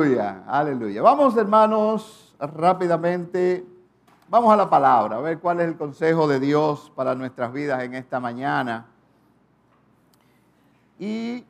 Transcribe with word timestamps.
Aleluya, 0.00 0.44
aleluya. 0.46 1.02
Vamos, 1.02 1.36
hermanos, 1.36 2.32
rápidamente. 2.38 3.66
Vamos 4.28 4.52
a 4.52 4.56
la 4.56 4.70
palabra, 4.70 5.16
a 5.16 5.20
ver 5.20 5.40
cuál 5.40 5.58
es 5.58 5.66
el 5.66 5.76
consejo 5.76 6.28
de 6.28 6.38
Dios 6.38 6.92
para 6.94 7.16
nuestras 7.16 7.52
vidas 7.52 7.82
en 7.82 7.94
esta 7.94 8.20
mañana. 8.20 8.86
Y 11.00 11.44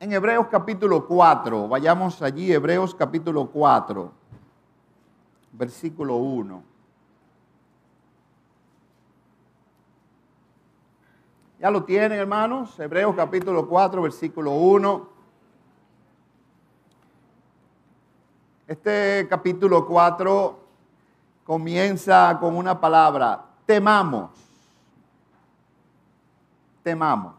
en 0.00 0.12
Hebreos 0.14 0.46
capítulo 0.50 1.06
4, 1.06 1.68
vayamos 1.68 2.22
allí, 2.22 2.50
Hebreos 2.50 2.94
capítulo 2.94 3.50
4, 3.50 4.10
versículo 5.52 6.16
1. 6.16 6.62
¿Ya 11.60 11.70
lo 11.70 11.84
tienen, 11.84 12.18
hermanos? 12.18 12.80
Hebreos 12.80 13.14
capítulo 13.14 13.68
4, 13.68 14.00
versículo 14.00 14.52
1. 14.52 15.13
Este 18.74 19.28
capítulo 19.30 19.86
4 19.86 20.58
comienza 21.44 22.36
con 22.40 22.56
una 22.56 22.80
palabra, 22.80 23.44
temamos. 23.64 24.32
Temamos. 26.82 27.36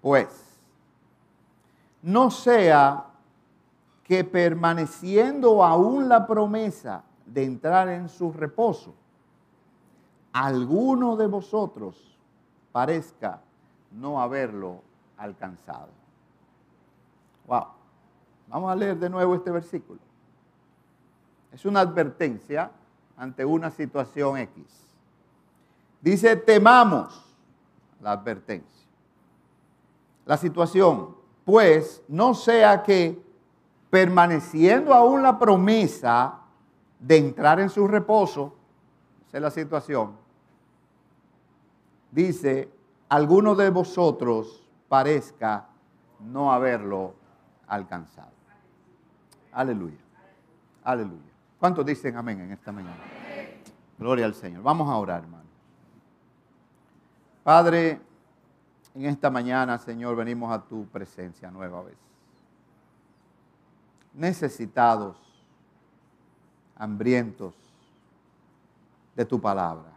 Pues, 0.00 0.58
no 2.00 2.30
sea 2.30 3.04
que 4.02 4.24
permaneciendo 4.24 5.62
aún 5.62 6.08
la 6.08 6.26
promesa 6.26 7.04
de 7.26 7.44
entrar 7.44 7.90
en 7.90 8.08
su 8.08 8.32
reposo, 8.32 8.94
alguno 10.32 11.16
de 11.16 11.26
vosotros 11.26 12.16
parezca 12.72 13.42
no 13.90 14.22
haberlo 14.22 14.80
alcanzado. 15.18 15.90
Wow. 17.46 17.66
Vamos 18.48 18.72
a 18.72 18.74
leer 18.74 18.96
de 18.96 19.10
nuevo 19.10 19.34
este 19.34 19.50
versículo. 19.50 20.05
Es 21.56 21.64
una 21.64 21.80
advertencia 21.80 22.70
ante 23.16 23.42
una 23.42 23.70
situación 23.70 24.36
X. 24.36 24.62
Dice, 26.02 26.36
temamos 26.36 27.34
la 28.02 28.12
advertencia. 28.12 28.86
La 30.26 30.36
situación, 30.36 31.16
pues 31.46 32.02
no 32.08 32.34
sea 32.34 32.82
que 32.82 33.24
permaneciendo 33.88 34.92
aún 34.92 35.22
la 35.22 35.38
promesa 35.38 36.40
de 37.00 37.16
entrar 37.16 37.58
en 37.58 37.70
su 37.70 37.88
reposo, 37.88 38.54
esa 39.26 39.38
es 39.38 39.42
la 39.42 39.50
situación, 39.50 40.14
dice, 42.10 42.70
alguno 43.08 43.54
de 43.54 43.70
vosotros 43.70 44.68
parezca 44.90 45.68
no 46.20 46.52
haberlo 46.52 47.14
alcanzado. 47.66 48.32
Aleluya. 49.52 49.96
Aleluya. 50.84 51.35
¿Cuántos 51.58 51.86
dicen 51.86 52.16
amén 52.16 52.40
en 52.40 52.52
esta 52.52 52.70
mañana? 52.70 52.96
Gloria 53.98 54.26
al 54.26 54.34
Señor. 54.34 54.62
Vamos 54.62 54.88
a 54.88 54.96
orar, 54.96 55.22
hermano. 55.22 55.44
Padre, 57.42 58.00
en 58.94 59.04
esta 59.06 59.30
mañana, 59.30 59.78
Señor, 59.78 60.16
venimos 60.16 60.52
a 60.52 60.62
tu 60.62 60.86
presencia 60.86 61.50
nueva 61.50 61.82
vez. 61.82 61.96
Necesitados, 64.12 65.16
hambrientos 66.76 67.54
de 69.14 69.24
tu 69.24 69.40
palabra, 69.40 69.92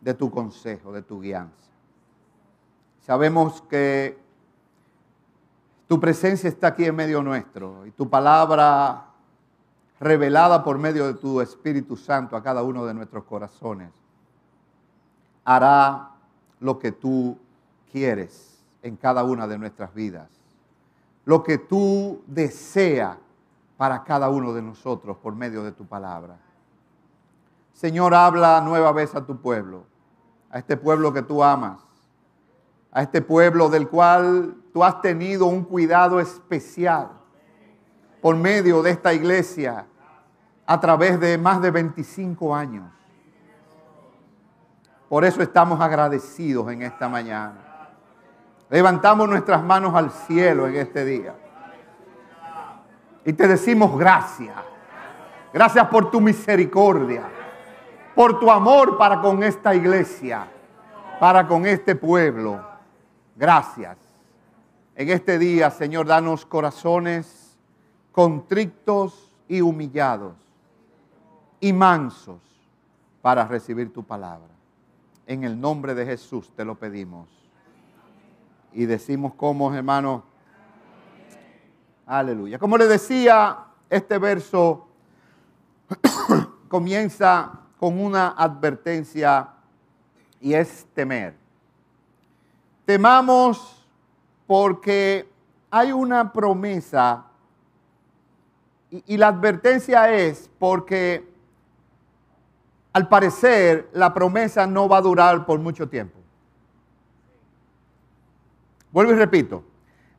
de 0.00 0.14
tu 0.14 0.30
consejo, 0.30 0.92
de 0.92 1.02
tu 1.02 1.20
guianza. 1.20 1.70
Sabemos 3.00 3.62
que 3.62 4.18
tu 5.88 5.98
presencia 5.98 6.48
está 6.48 6.68
aquí 6.68 6.84
en 6.84 6.94
medio 6.94 7.22
nuestro 7.22 7.86
y 7.86 7.90
tu 7.90 8.08
palabra 8.08 9.06
revelada 10.00 10.62
por 10.62 10.78
medio 10.78 11.06
de 11.06 11.14
tu 11.14 11.40
Espíritu 11.40 11.96
Santo 11.96 12.36
a 12.36 12.42
cada 12.42 12.62
uno 12.62 12.86
de 12.86 12.94
nuestros 12.94 13.24
corazones, 13.24 13.90
hará 15.44 16.10
lo 16.60 16.78
que 16.78 16.92
tú 16.92 17.38
quieres 17.90 18.62
en 18.82 18.96
cada 18.96 19.24
una 19.24 19.46
de 19.46 19.58
nuestras 19.58 19.92
vidas, 19.94 20.28
lo 21.24 21.42
que 21.42 21.58
tú 21.58 22.22
deseas 22.26 23.16
para 23.76 24.04
cada 24.04 24.28
uno 24.28 24.52
de 24.52 24.62
nosotros 24.62 25.16
por 25.18 25.34
medio 25.34 25.62
de 25.62 25.72
tu 25.72 25.86
palabra. 25.86 26.36
Señor, 27.72 28.14
habla 28.14 28.60
nueva 28.60 28.92
vez 28.92 29.14
a 29.14 29.24
tu 29.24 29.40
pueblo, 29.40 29.84
a 30.50 30.58
este 30.58 30.76
pueblo 30.76 31.12
que 31.12 31.22
tú 31.22 31.42
amas, 31.42 31.80
a 32.90 33.02
este 33.02 33.22
pueblo 33.22 33.68
del 33.68 33.88
cual 33.88 34.56
tú 34.72 34.82
has 34.82 35.00
tenido 35.00 35.46
un 35.46 35.64
cuidado 35.64 36.18
especial 36.20 37.17
por 38.20 38.36
medio 38.36 38.82
de 38.82 38.90
esta 38.90 39.12
iglesia 39.12 39.86
a 40.66 40.80
través 40.80 41.18
de 41.20 41.38
más 41.38 41.62
de 41.62 41.70
25 41.70 42.54
años. 42.54 42.90
Por 45.08 45.24
eso 45.24 45.42
estamos 45.42 45.80
agradecidos 45.80 46.70
en 46.70 46.82
esta 46.82 47.08
mañana. 47.08 47.54
Levantamos 48.68 49.28
nuestras 49.28 49.62
manos 49.62 49.94
al 49.94 50.10
cielo 50.10 50.66
en 50.66 50.76
este 50.76 51.04
día. 51.04 51.34
Y 53.24 53.32
te 53.32 53.48
decimos 53.48 53.98
gracias. 53.98 54.54
Gracias 55.52 55.86
por 55.88 56.10
tu 56.10 56.20
misericordia. 56.20 57.22
Por 58.14 58.38
tu 58.38 58.50
amor 58.50 58.98
para 58.98 59.22
con 59.22 59.42
esta 59.42 59.74
iglesia. 59.74 60.46
Para 61.18 61.46
con 61.46 61.64
este 61.64 61.94
pueblo. 61.94 62.60
Gracias. 63.34 63.96
En 64.94 65.08
este 65.08 65.38
día, 65.38 65.70
Señor, 65.70 66.06
danos 66.06 66.44
corazones 66.44 67.47
contrictos 68.18 69.30
y 69.46 69.60
humillados 69.60 70.34
y 71.60 71.72
mansos 71.72 72.40
para 73.22 73.46
recibir 73.46 73.92
tu 73.92 74.02
palabra. 74.02 74.48
En 75.24 75.44
el 75.44 75.60
nombre 75.60 75.94
de 75.94 76.04
Jesús 76.04 76.50
te 76.56 76.64
lo 76.64 76.74
pedimos. 76.74 77.28
Y 78.72 78.86
decimos 78.86 79.34
como, 79.34 79.72
hermano, 79.72 80.24
aleluya. 82.06 82.58
Como 82.58 82.76
le 82.76 82.88
decía, 82.88 83.56
este 83.88 84.18
verso 84.18 84.88
comienza 86.68 87.52
con 87.78 88.00
una 88.00 88.30
advertencia 88.30 89.48
y 90.40 90.54
es 90.54 90.88
temer. 90.92 91.36
Temamos 92.84 93.86
porque 94.44 95.30
hay 95.70 95.92
una 95.92 96.32
promesa 96.32 97.27
y, 98.90 99.16
la 99.16 99.28
advertencia 99.28 100.12
es 100.12 100.50
porque 100.58 101.28
al 102.92 103.08
parecer 103.08 103.88
la 103.92 104.12
promesa 104.14 104.66
no 104.66 104.88
va 104.88 104.98
a 104.98 105.02
durar 105.02 105.44
por 105.46 105.58
mucho 105.58 105.88
tiempo. 105.88 106.18
Vuelvo 108.90 109.12
y 109.12 109.16
repito. 109.16 109.64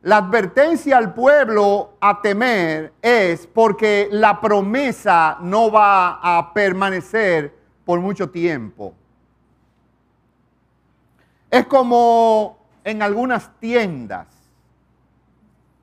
La 0.02 0.16
advertencia 0.18 0.96
al 0.96 1.12
pueblo 1.12 1.94
a 2.00 2.22
temer 2.22 2.94
es 3.02 3.46
porque 3.46 4.08
la 4.10 4.40
promesa 4.40 5.36
no 5.42 5.70
va 5.70 6.20
a 6.22 6.54
permanecer 6.54 7.54
por 7.84 8.00
mucho 8.00 8.30
tiempo. 8.30 8.94
Es 11.50 11.66
como 11.66 12.58
en 12.84 13.02
algunas 13.02 13.50
tiendas 13.58 14.39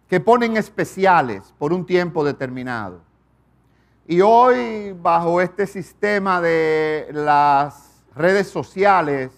que 0.10 0.20
ponen 0.20 0.58
especiales 0.58 1.54
por 1.58 1.74
un 1.74 1.86
tiempo 1.86 2.24
determinado. 2.24 3.02
Y 4.08 4.22
hoy, 4.22 4.94
bajo 4.94 5.42
este 5.42 5.68
sistema 5.68 6.40
de 6.40 7.10
las 7.12 8.04
redes 8.16 8.48
sociales, 8.48 9.32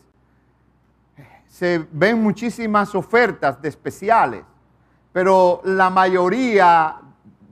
se 1.47 1.85
ven 1.91 2.21
muchísimas 2.21 2.93
ofertas 2.93 3.61
de 3.61 3.69
especiales, 3.69 4.43
pero 5.11 5.61
la 5.65 5.89
mayoría 5.89 6.97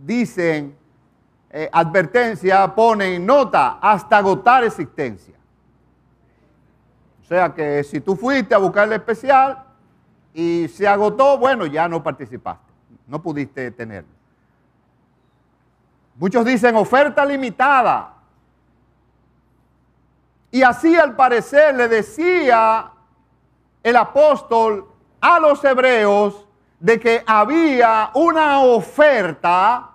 dicen, 0.05 0.77
eh, 1.49 1.67
advertencia, 1.71 2.73
ponen 2.75 3.25
nota 3.25 3.79
hasta 3.81 4.17
agotar 4.17 4.63
existencia. 4.63 5.35
O 7.21 7.25
sea 7.25 7.53
que 7.53 7.83
si 7.83 7.99
tú 7.99 8.15
fuiste 8.15 8.55
a 8.55 8.57
buscar 8.59 8.87
el 8.87 8.93
especial 8.93 9.65
y 10.33 10.67
se 10.69 10.87
agotó, 10.87 11.37
bueno, 11.37 11.65
ya 11.65 11.89
no 11.89 12.01
participaste, 12.01 12.66
no 13.07 13.21
pudiste 13.21 13.71
tenerlo. 13.71 14.09
Muchos 16.15 16.45
dicen 16.45 16.75
oferta 16.75 17.25
limitada. 17.25 18.13
Y 20.51 20.63
así 20.63 20.95
al 20.95 21.15
parecer 21.15 21.75
le 21.75 21.87
decía 21.87 22.91
el 23.83 23.95
apóstol 23.95 24.87
a 25.21 25.39
los 25.39 25.63
hebreos 25.63 26.45
de 26.79 26.99
que 26.99 27.23
había 27.25 28.11
una 28.13 28.61
oferta 28.61 29.89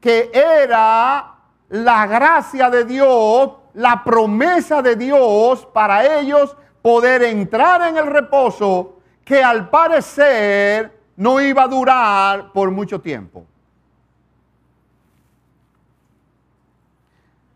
que 0.00 0.30
era 0.32 1.34
la 1.68 2.06
gracia 2.06 2.70
de 2.70 2.84
Dios, 2.84 3.52
la 3.74 4.02
promesa 4.02 4.80
de 4.82 4.96
Dios 4.96 5.66
para 5.66 6.18
ellos 6.18 6.56
poder 6.82 7.22
entrar 7.22 7.82
en 7.88 7.96
el 7.96 8.06
reposo 8.06 8.98
que 9.24 9.42
al 9.42 9.68
parecer 9.68 10.97
no 11.18 11.40
iba 11.40 11.64
a 11.64 11.68
durar 11.68 12.52
por 12.52 12.70
mucho 12.70 13.00
tiempo. 13.00 13.44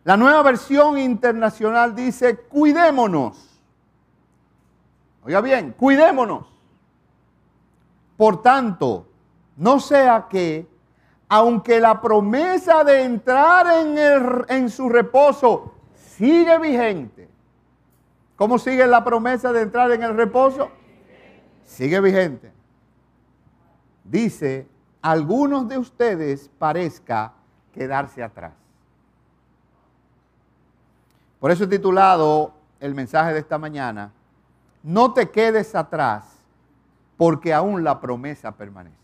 La 0.02 0.16
nueva 0.16 0.42
versión 0.42 0.98
internacional 0.98 1.94
dice, 1.94 2.38
cuidémonos. 2.38 3.60
Oiga 5.24 5.40
bien, 5.40 5.74
cuidémonos. 5.78 6.44
Por 8.16 8.42
tanto, 8.42 9.06
no 9.56 9.78
sea 9.78 10.26
que, 10.28 10.66
aunque 11.28 11.78
la 11.78 12.00
promesa 12.00 12.82
de 12.82 13.04
entrar 13.04 13.68
en, 14.48 14.70
su 14.70 14.88
reposo 14.88 15.72
sigue 15.94 16.58
vigente, 16.58 17.28
¿cómo 18.34 18.58
sigue 18.58 18.88
la 18.88 19.04
promesa 19.04 19.52
de 19.52 19.62
entrar 19.62 19.92
en 19.92 20.02
el 20.02 20.16
reposo? 20.16 20.68
Sigue 21.64 22.00
vigente. 22.00 22.61
Dice, 24.04 24.68
algunos 25.00 25.68
de 25.68 25.78
ustedes 25.78 26.50
parezca 26.58 27.32
quedarse 27.72 28.22
atrás. 28.22 28.52
Por 31.40 31.50
eso 31.50 31.64
he 31.64 31.68
titulado 31.68 32.52
el 32.78 32.94
mensaje 32.94 33.32
de 33.32 33.40
esta 33.40 33.58
mañana, 33.58 34.12
no 34.82 35.12
te 35.12 35.30
quedes 35.30 35.74
atrás, 35.74 36.24
porque 37.16 37.52
aún 37.54 37.84
la 37.84 38.00
promesa 38.00 38.52
permanece. 38.52 38.96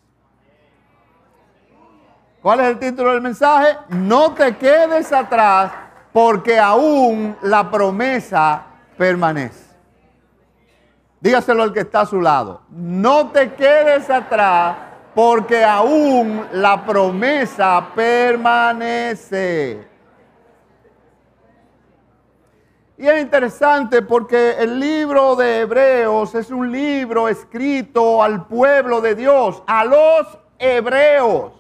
¿Cuál 2.43 2.61
es 2.61 2.67
el 2.67 2.79
título 2.79 3.13
del 3.13 3.21
mensaje? 3.21 3.77
No 3.89 4.33
te 4.33 4.57
quedes 4.57 5.13
atrás, 5.13 5.73
porque 6.13 6.59
aún 6.59 7.37
la 7.43 7.71
promesa 7.71 8.63
permanece. 8.97 9.69
Dígaselo 11.21 11.65
al 11.65 11.73
que 11.73 11.81
está 11.81 12.03
a 12.03 12.07
su 12.07 12.21
lado. 12.21 12.63
No 12.71 13.29
te 13.31 13.55
quedes 13.55 14.09
atrás, 14.09 14.77
porque 15.19 15.65
aún 15.65 16.47
la 16.53 16.87
promesa 16.87 17.89
permanece. 17.93 19.85
Y 22.97 23.05
es 23.05 23.21
interesante 23.23 24.01
porque 24.03 24.53
el 24.61 24.79
libro 24.79 25.35
de 25.35 25.63
Hebreos 25.63 26.37
es 26.37 26.53
un 26.53 26.71
libro 26.71 27.29
escrito 27.29 28.23
al 28.23 28.47
pueblo 28.47 29.01
de 29.01 29.17
Dios, 29.17 29.61
a 29.67 29.85
los 29.85 30.39
hebreos. 30.57 31.51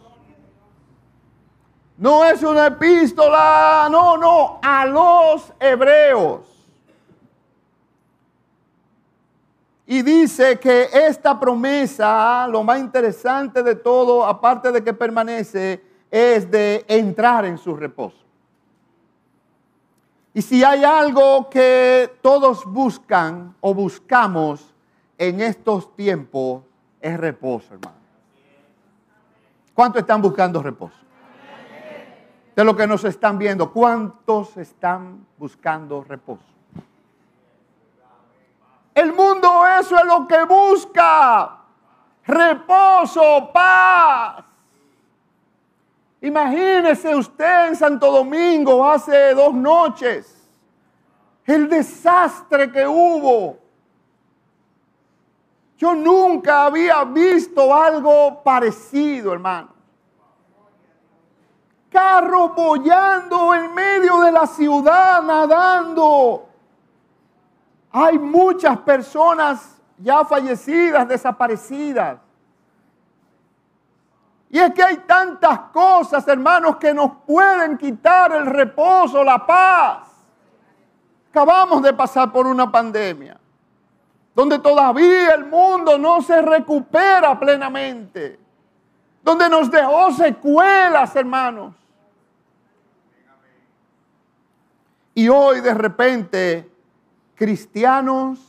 No 1.96 2.24
es 2.26 2.40
una 2.44 2.68
epístola, 2.68 3.88
no, 3.90 4.16
no, 4.16 4.60
a 4.62 4.86
los 4.86 5.52
hebreos. 5.58 6.57
Y 9.90 10.02
dice 10.02 10.60
que 10.60 10.90
esta 10.92 11.40
promesa, 11.40 12.46
lo 12.46 12.62
más 12.62 12.78
interesante 12.78 13.62
de 13.62 13.74
todo, 13.74 14.26
aparte 14.26 14.70
de 14.70 14.84
que 14.84 14.92
permanece, 14.92 15.82
es 16.10 16.50
de 16.50 16.84
entrar 16.86 17.46
en 17.46 17.56
su 17.56 17.74
reposo. 17.74 18.18
Y 20.34 20.42
si 20.42 20.62
hay 20.62 20.84
algo 20.84 21.48
que 21.48 22.18
todos 22.20 22.66
buscan 22.66 23.56
o 23.62 23.72
buscamos 23.72 24.74
en 25.16 25.40
estos 25.40 25.96
tiempos, 25.96 26.64
es 27.00 27.18
reposo, 27.18 27.72
hermano. 27.72 27.96
¿Cuántos 29.72 30.02
están 30.02 30.20
buscando 30.20 30.62
reposo? 30.62 30.98
De 32.54 32.62
lo 32.62 32.76
que 32.76 32.86
nos 32.86 33.04
están 33.04 33.38
viendo, 33.38 33.72
¿cuántos 33.72 34.54
están 34.58 35.26
buscando 35.38 36.04
reposo? 36.04 36.44
El 38.98 39.12
mundo 39.12 39.57
eso 39.80 39.96
es 39.96 40.04
lo 40.04 40.26
que 40.26 40.44
busca. 40.44 41.58
Reposo, 42.24 43.50
paz. 43.52 44.44
Imagínese 46.20 47.14
usted 47.14 47.68
en 47.68 47.76
Santo 47.76 48.10
Domingo 48.10 48.88
hace 48.88 49.34
dos 49.34 49.54
noches, 49.54 50.50
el 51.44 51.68
desastre 51.68 52.72
que 52.72 52.86
hubo. 52.86 53.58
Yo 55.76 55.94
nunca 55.94 56.64
había 56.64 57.04
visto 57.04 57.72
algo 57.72 58.42
parecido, 58.42 59.32
hermano. 59.32 59.68
Carros 61.88 62.54
bollando 62.54 63.54
en 63.54 63.72
medio 63.72 64.20
de 64.20 64.32
la 64.32 64.46
ciudad, 64.46 65.22
nadando. 65.22 66.47
Hay 67.90 68.18
muchas 68.18 68.78
personas 68.78 69.78
ya 69.98 70.24
fallecidas, 70.24 71.08
desaparecidas. 71.08 72.18
Y 74.50 74.58
es 74.58 74.72
que 74.72 74.82
hay 74.82 74.96
tantas 74.98 75.58
cosas, 75.72 76.26
hermanos, 76.26 76.76
que 76.76 76.94
nos 76.94 77.12
pueden 77.26 77.76
quitar 77.76 78.32
el 78.32 78.46
reposo, 78.46 79.22
la 79.22 79.44
paz. 79.46 80.08
Acabamos 81.30 81.82
de 81.82 81.92
pasar 81.92 82.32
por 82.32 82.46
una 82.46 82.70
pandemia, 82.70 83.38
donde 84.34 84.58
todavía 84.58 85.34
el 85.34 85.44
mundo 85.44 85.98
no 85.98 86.22
se 86.22 86.40
recupera 86.40 87.38
plenamente, 87.38 88.38
donde 89.22 89.48
nos 89.50 89.70
dejó 89.70 90.10
secuelas, 90.12 91.14
hermanos. 91.14 91.74
Y 95.14 95.28
hoy 95.28 95.60
de 95.60 95.74
repente, 95.74 96.70
cristianos 97.38 98.40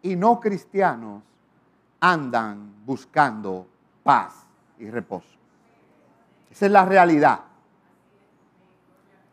y 0.00 0.16
no 0.16 0.40
cristianos 0.40 1.22
andan 2.00 2.72
buscando 2.86 3.66
paz 4.02 4.46
y 4.78 4.88
reposo. 4.88 5.28
Esa 6.50 6.66
es 6.66 6.72
la 6.72 6.86
realidad. 6.86 7.40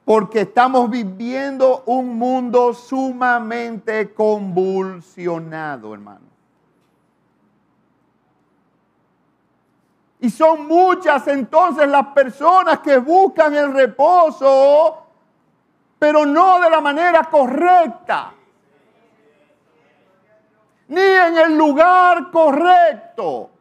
Porque 0.04 0.42
estamos 0.42 0.90
viviendo 0.90 1.84
un 1.86 2.18
mundo 2.18 2.74
sumamente 2.74 4.14
convulsionado, 4.14 5.94
hermano. 5.94 6.26
Y 10.20 10.30
son 10.30 10.68
muchas 10.68 11.26
entonces 11.28 11.88
las 11.88 12.08
personas 12.08 12.80
que 12.80 12.98
buscan 12.98 13.56
el 13.56 13.72
reposo, 13.72 15.06
pero 15.98 16.26
no 16.26 16.60
de 16.60 16.70
la 16.70 16.82
manera 16.82 17.24
correcta. 17.24 18.35
Ni 20.88 21.02
en 21.02 21.38
el 21.38 21.58
lugar 21.58 22.30
correcto 22.32 23.52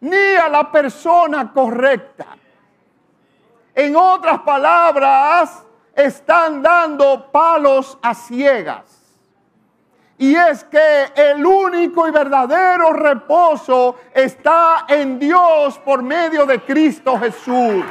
ni 0.00 0.36
a 0.36 0.48
la 0.48 0.70
persona 0.70 1.52
correcta. 1.52 2.26
En 3.74 3.96
otras 3.96 4.40
palabras, 4.40 5.64
están 5.94 6.62
dando 6.62 7.30
palos 7.30 7.98
a 8.02 8.14
ciegas. 8.14 8.84
Y 10.16 10.34
es 10.34 10.64
que 10.64 11.12
el 11.14 11.44
único 11.46 12.08
y 12.08 12.10
verdadero 12.10 12.92
reposo 12.92 13.96
está 14.12 14.84
en 14.88 15.18
Dios 15.18 15.78
por 15.78 16.02
medio 16.02 16.44
de 16.44 16.60
Cristo 16.60 17.18
Jesús. 17.18 17.84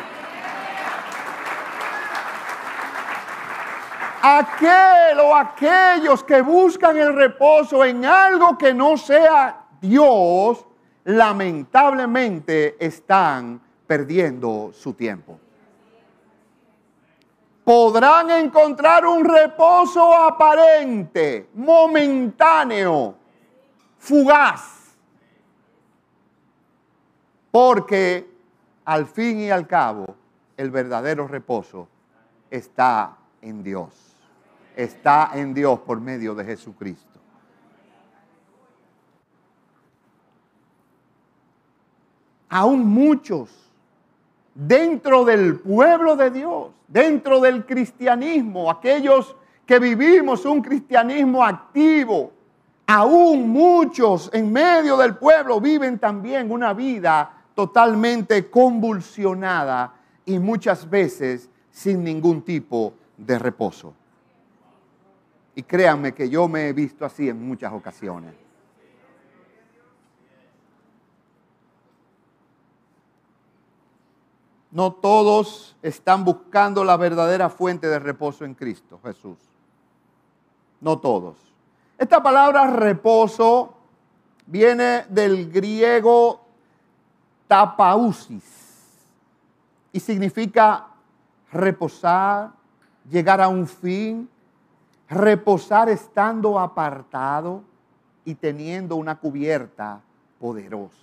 Aquel 4.29 5.21
o 5.21 5.33
aquellos 5.33 6.21
que 6.21 6.41
buscan 6.41 6.97
el 6.97 7.15
reposo 7.15 7.85
en 7.85 8.03
algo 8.03 8.57
que 8.57 8.73
no 8.73 8.97
sea 8.97 9.67
Dios, 9.79 10.65
lamentablemente 11.05 12.75
están 12.77 13.61
perdiendo 13.87 14.71
su 14.73 14.93
tiempo. 14.95 15.39
Podrán 17.63 18.31
encontrar 18.31 19.05
un 19.05 19.23
reposo 19.23 20.13
aparente, 20.13 21.49
momentáneo, 21.53 23.15
fugaz, 23.97 24.97
porque 27.49 28.29
al 28.83 29.05
fin 29.05 29.39
y 29.39 29.51
al 29.51 29.65
cabo 29.65 30.17
el 30.57 30.69
verdadero 30.69 31.29
reposo 31.29 31.87
está 32.51 33.15
en 33.41 33.63
Dios. 33.63 34.06
Está 34.77 35.31
en 35.33 35.53
Dios 35.53 35.79
por 35.79 35.99
medio 35.99 36.33
de 36.33 36.45
Jesucristo. 36.45 37.17
aún 42.49 42.85
muchos 42.85 43.49
dentro 44.53 45.25
del 45.25 45.59
pueblo 45.59 46.15
de 46.15 46.31
Dios, 46.31 46.67
dentro 46.87 47.39
del 47.39 47.65
cristianismo, 47.65 48.71
aquellos 48.71 49.35
que 49.65 49.79
vivimos 49.79 50.45
un 50.45 50.61
cristianismo 50.61 51.43
activo, 51.43 52.31
aún 52.87 53.49
muchos 53.49 54.29
en 54.33 54.51
medio 54.51 54.97
del 54.97 55.15
pueblo 55.17 55.59
viven 55.59 55.99
también 55.99 56.51
una 56.51 56.73
vida 56.73 57.31
totalmente 57.53 58.49
convulsionada 58.49 59.93
y 60.25 60.39
muchas 60.39 60.89
veces 60.89 61.49
sin 61.69 62.03
ningún 62.03 62.41
tipo 62.41 62.93
de 63.17 63.37
reposo. 63.37 63.93
Y 65.57 65.63
créanme 65.63 66.13
que 66.13 66.29
yo 66.29 66.47
me 66.47 66.69
he 66.69 66.73
visto 66.73 67.03
así 67.03 67.27
en 67.27 67.45
muchas 67.45 67.73
ocasiones. 67.73 68.33
no 74.77 74.93
todos 74.93 75.75
están 75.81 76.23
buscando 76.23 76.83
la 76.83 76.97
verdadera 76.97 77.49
fuente 77.49 77.87
de 77.87 77.97
reposo 77.97 78.45
en 78.45 78.53
Cristo 78.53 78.99
Jesús. 79.03 79.39
No 80.79 80.99
todos. 80.99 81.35
Esta 81.97 82.21
palabra 82.21 82.67
reposo 82.67 83.73
viene 84.45 85.05
del 85.09 85.51
griego 85.51 86.41
tapausis 87.47 88.43
y 89.91 89.99
significa 89.99 90.89
reposar, 91.51 92.51
llegar 93.09 93.41
a 93.41 93.47
un 93.47 93.65
fin, 93.65 94.29
reposar 95.09 95.89
estando 95.89 96.59
apartado 96.59 97.63
y 98.25 98.35
teniendo 98.35 98.95
una 98.95 99.15
cubierta 99.15 100.01
poderosa. 100.39 100.95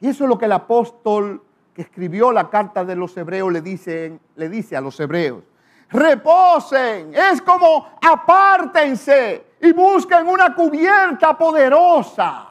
Y 0.00 0.08
eso 0.08 0.24
es 0.24 0.28
lo 0.28 0.38
que 0.38 0.46
el 0.46 0.52
apóstol 0.52 1.42
que 1.74 1.82
escribió 1.82 2.32
la 2.32 2.48
carta 2.50 2.84
de 2.84 2.96
los 2.96 3.16
hebreos 3.16 3.52
le 3.52 3.60
dice, 3.60 4.18
le 4.36 4.48
dice 4.48 4.76
a 4.76 4.80
los 4.80 4.98
hebreos. 5.00 5.44
Reposen, 5.90 7.14
es 7.14 7.42
como 7.42 7.88
apártense 8.00 9.54
y 9.60 9.72
busquen 9.72 10.28
una 10.28 10.54
cubierta 10.54 11.36
poderosa. 11.36 12.46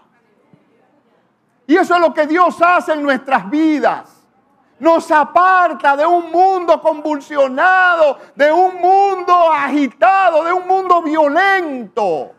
Y 1.65 1.75
eso 1.77 1.95
es 1.95 2.01
lo 2.01 2.13
que 2.13 2.27
Dios 2.27 2.59
hace 2.61 2.93
en 2.93 3.03
nuestras 3.03 3.49
vidas. 3.49 4.18
Nos 4.79 5.11
aparta 5.11 5.97
de 5.97 6.05
un 6.05 6.31
mundo 6.31 6.81
convulsionado, 6.81 8.17
de 8.35 8.51
un 8.51 8.75
mundo 8.79 9.51
agitado, 9.51 10.43
de 10.45 10.53
un 10.53 10.67
mundo 10.67 11.01
violento. 11.01 12.31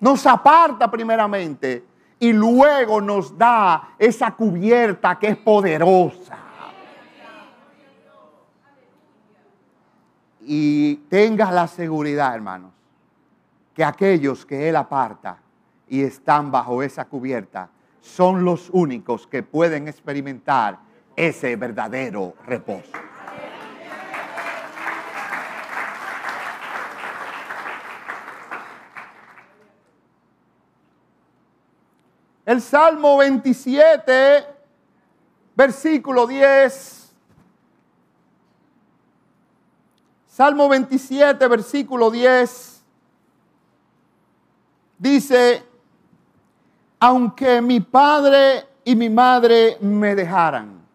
Nos 0.00 0.26
aparta 0.26 0.90
primeramente 0.90 1.84
y 2.18 2.32
luego 2.32 3.00
nos 3.00 3.36
da 3.36 3.90
esa 3.98 4.30
cubierta 4.30 5.18
que 5.18 5.28
es 5.28 5.36
poderosa. 5.36 6.38
Y 10.40 10.96
tengas 11.10 11.52
la 11.52 11.66
seguridad, 11.66 12.34
hermanos, 12.34 12.72
que 13.74 13.84
aquellos 13.84 14.46
que 14.46 14.68
Él 14.68 14.76
aparta 14.76 15.38
y 15.88 16.02
están 16.02 16.50
bajo 16.50 16.82
esa 16.82 17.04
cubierta 17.04 17.68
son 18.00 18.44
los 18.44 18.70
únicos 18.70 19.26
que 19.26 19.42
pueden 19.42 19.88
experimentar 19.88 20.85
ese 21.16 21.56
verdadero 21.56 22.34
reposo. 22.44 22.92
El 32.46 32.62
Salmo 32.62 33.16
27, 33.16 34.46
versículo 35.56 36.28
10. 36.28 37.12
Salmo 40.28 40.68
27, 40.68 41.48
versículo 41.48 42.08
10. 42.08 42.84
Dice, 44.98 45.64
aunque 47.00 47.60
mi 47.60 47.80
padre 47.80 48.64
y 48.84 48.94
mi 48.94 49.10
madre 49.10 49.76
me 49.80 50.14
dejaran, 50.14 50.85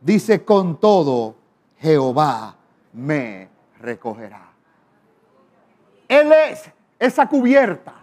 dice, 0.00 0.44
con 0.44 0.78
todo 0.78 1.34
Jehová 1.78 2.54
me 2.92 3.48
recogerá. 3.80 4.48
Él 6.08 6.32
es 6.32 6.70
esa 6.98 7.28
cubierta 7.28 7.98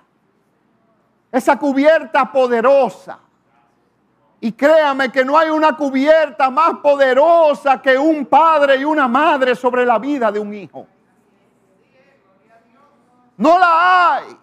esa 1.35 1.59
cubierta 1.59 2.31
poderosa. 2.31 3.19
Y 4.39 4.53
créame 4.53 5.11
que 5.11 5.25
no 5.25 5.37
hay 5.37 5.49
una 5.49 5.75
cubierta 5.75 6.49
más 6.49 6.75
poderosa 6.77 7.81
que 7.81 7.97
un 7.97 8.25
padre 8.25 8.77
y 8.77 8.85
una 8.85 9.05
madre 9.09 9.53
sobre 9.53 9.85
la 9.85 9.99
vida 9.99 10.31
de 10.31 10.39
un 10.39 10.53
hijo. 10.53 10.87
No 13.35 13.59
la 13.59 14.15
hay. 14.15 14.37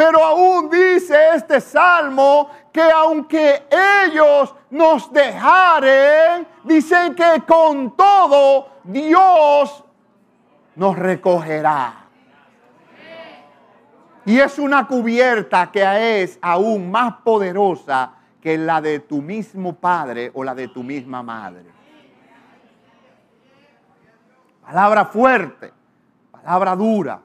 Pero 0.00 0.24
aún 0.24 0.70
dice 0.70 1.34
este 1.34 1.60
salmo 1.60 2.48
que 2.72 2.80
aunque 2.80 3.66
ellos 3.70 4.54
nos 4.70 5.12
dejaren, 5.12 6.48
dicen 6.64 7.14
que 7.14 7.42
con 7.46 7.94
todo 7.94 8.68
Dios 8.82 9.84
nos 10.74 10.98
recogerá. 10.98 12.06
Y 14.24 14.40
es 14.40 14.58
una 14.58 14.86
cubierta 14.86 15.70
que 15.70 16.22
es 16.22 16.38
aún 16.40 16.90
más 16.90 17.16
poderosa 17.22 18.14
que 18.40 18.56
la 18.56 18.80
de 18.80 19.00
tu 19.00 19.20
mismo 19.20 19.74
padre 19.74 20.30
o 20.32 20.42
la 20.42 20.54
de 20.54 20.68
tu 20.68 20.82
misma 20.82 21.22
madre. 21.22 21.66
Palabra 24.62 25.04
fuerte, 25.04 25.70
palabra 26.30 26.74
dura. 26.74 27.20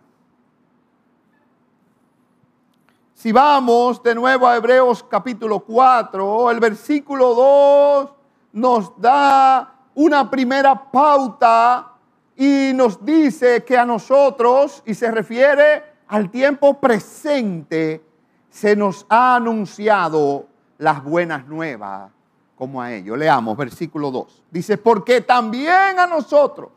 Si 3.25 3.31
vamos 3.31 4.03
de 4.03 4.13
nuevo 4.13 4.47
a 4.47 4.55
Hebreos 4.55 5.03
capítulo 5.09 5.61
4, 5.61 6.51
el 6.51 6.59
versículo 6.59 7.33
2 7.33 8.09
nos 8.53 9.01
da 9.01 9.73
una 9.95 10.29
primera 10.29 10.91
pauta 10.91 11.93
y 12.37 12.69
nos 12.75 13.03
dice 13.03 13.63
que 13.63 13.75
a 13.79 13.83
nosotros, 13.83 14.83
y 14.85 14.93
se 14.93 15.09
refiere 15.09 15.81
al 16.07 16.29
tiempo 16.29 16.79
presente 16.79 18.05
se 18.51 18.75
nos 18.75 19.07
ha 19.09 19.37
anunciado 19.37 20.45
las 20.77 21.03
buenas 21.03 21.47
nuevas 21.47 22.11
como 22.55 22.79
a 22.79 22.93
ellos. 22.93 23.17
Leamos 23.17 23.57
versículo 23.57 24.11
2. 24.11 24.43
Dice, 24.51 24.77
porque 24.77 25.21
también 25.21 25.97
a 25.97 26.05
nosotros 26.05 26.69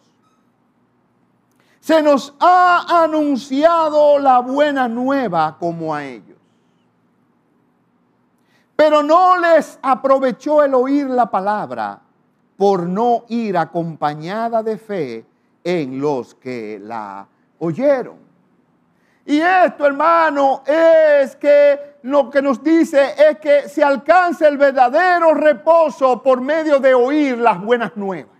se 1.79 2.03
nos 2.03 2.33
ha 2.41 3.03
anunciado 3.05 4.19
la 4.19 4.39
buena 4.39 4.89
nueva 4.89 5.59
como 5.61 5.95
a 5.95 6.07
ellos. 6.07 6.38
Pero 8.79 9.03
no 9.03 9.37
les 9.41 9.77
aprovechó 9.83 10.63
el 10.63 10.73
oír 10.73 11.11
la 11.11 11.27
palabra 11.27 11.99
por 12.57 12.85
no 12.85 13.25
ir 13.27 13.59
acompañada 13.59 14.63
de 14.63 14.79
fe 14.79 15.27
en 15.65 16.01
los 16.01 16.37
que 16.37 16.79
la 16.81 17.27
oyeron. 17.59 18.19
Y 19.27 19.41
esto, 19.41 19.85
hermano, 19.85 20.63
es 20.65 21.35
que 21.35 21.97
lo 22.03 22.31
que 22.31 22.41
nos 22.41 22.63
dice 22.63 23.17
es 23.19 23.41
que 23.41 23.69
se 23.69 23.83
alcanza 23.83 24.47
el 24.47 24.57
verdadero 24.57 25.35
reposo 25.35 26.23
por 26.23 26.41
medio 26.41 26.79
de 26.79 26.95
oír 26.95 27.37
las 27.37 27.61
buenas 27.61 27.97
nuevas. 27.97 28.38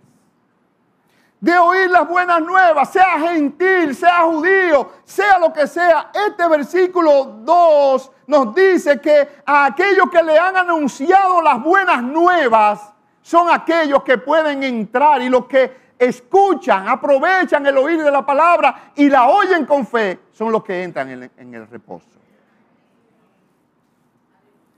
De 1.41 1.57
oír 1.57 1.89
las 1.89 2.07
buenas 2.07 2.41
nuevas, 2.41 2.91
sea 2.91 3.19
gentil, 3.19 3.95
sea 3.95 4.23
judío, 4.23 4.89
sea 5.05 5.39
lo 5.39 5.53
que 5.53 5.67
sea. 5.67 6.11
Este 6.13 6.47
versículo 6.49 7.39
2 7.43 8.11
nos 8.27 8.53
dice 8.53 8.99
que 8.99 9.27
a 9.45 9.65
aquellos 9.65 10.09
que 10.09 10.21
le 10.21 10.37
han 10.37 10.57
anunciado 10.57 11.41
las 11.41 11.63
buenas 11.63 12.03
nuevas 12.03 12.93
son 13.21 13.49
aquellos 13.49 14.03
que 14.03 14.17
pueden 14.17 14.63
entrar 14.63 15.21
y 15.21 15.29
los 15.29 15.45
que 15.45 15.89
escuchan, 15.99 16.87
aprovechan 16.87 17.65
el 17.67 17.77
oír 17.77 18.01
de 18.01 18.09
la 18.09 18.25
palabra 18.25 18.91
y 18.95 19.09
la 19.09 19.27
oyen 19.27 19.65
con 19.65 19.85
fe, 19.85 20.19
son 20.31 20.51
los 20.51 20.63
que 20.63 20.81
entran 20.81 21.29
en, 21.37 21.53
el 21.53 21.67
reposo. 21.67 22.07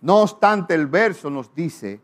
No 0.01 0.18
obstante, 0.18 0.74
el 0.74 0.88
verso 0.88 1.30
nos 1.30 1.53
dice 1.53 2.01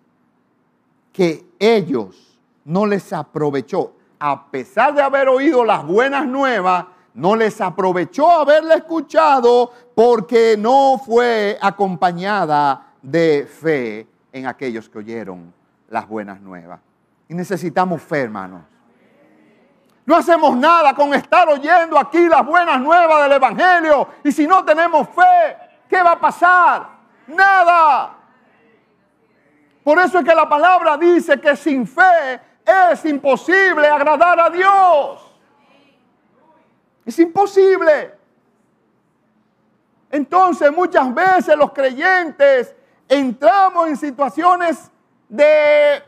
que 1.12 1.48
ellos 1.58 2.40
no 2.64 2.86
les 2.86 3.12
aprovechó, 3.12 3.96
a 4.20 4.50
pesar 4.50 4.94
de 4.94 5.02
haber 5.02 5.30
oído 5.30 5.64
las 5.64 5.86
buenas 5.86 6.26
nuevas, 6.26 6.86
no 7.14 7.36
les 7.36 7.60
aprovechó 7.62 8.30
haberla 8.30 8.76
escuchado 8.76 9.72
porque 9.96 10.56
no 10.58 11.02
fue 11.04 11.58
acompañada 11.62 12.94
de 13.02 13.48
fe 13.50 14.08
en 14.32 14.46
aquellos 14.46 14.88
que 14.90 15.00
oyeron 15.00 15.54
las 15.90 16.08
buenas 16.08 16.40
nuevas. 16.42 16.80
Y 17.28 17.34
necesitamos 17.34 18.02
fe, 18.02 18.22
hermanos. 18.22 18.62
No 20.06 20.16
hacemos 20.16 20.56
nada 20.56 20.94
con 20.94 21.14
estar 21.14 21.50
oyendo 21.50 22.00
aquí 22.00 22.30
las 22.30 22.46
buenas 22.46 22.80
nuevas 22.80 23.24
del 23.24 23.34
Evangelio. 23.34 24.08
Y 24.24 24.32
si 24.32 24.48
no 24.48 24.64
tenemos 24.64 25.10
fe, 25.10 25.58
¿qué 25.90 26.02
va 26.02 26.14
a 26.14 26.20
pasar? 26.20 26.88
Nada. 27.28 28.16
Por 29.84 30.00
eso 30.00 30.20
es 30.20 30.26
que 30.26 30.36
la 30.36 30.48
palabra 30.48 30.98
dice 30.98 31.40
que 31.42 31.56
sin 31.56 31.86
fe 31.86 32.40
es 32.68 33.06
imposible 33.06 33.88
agradar 33.88 34.40
a 34.40 34.50
Dios. 34.50 35.22
Es 37.06 37.18
imposible. 37.20 38.14
Entonces 40.12 40.72
muchas 40.72 41.14
veces 41.14 41.56
los 41.58 41.72
creyentes 41.72 42.76
entramos 43.08 43.88
en 43.88 43.98
situaciones 43.98 44.92
de, 45.30 46.04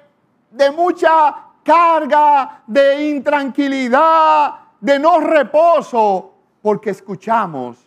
de 0.51 0.71
mucha 0.71 1.35
carga 1.63 2.61
de 2.67 3.09
intranquilidad, 3.09 4.55
de 4.79 4.99
no 4.99 5.19
reposo, 5.19 6.33
porque 6.61 6.89
escuchamos, 6.89 7.77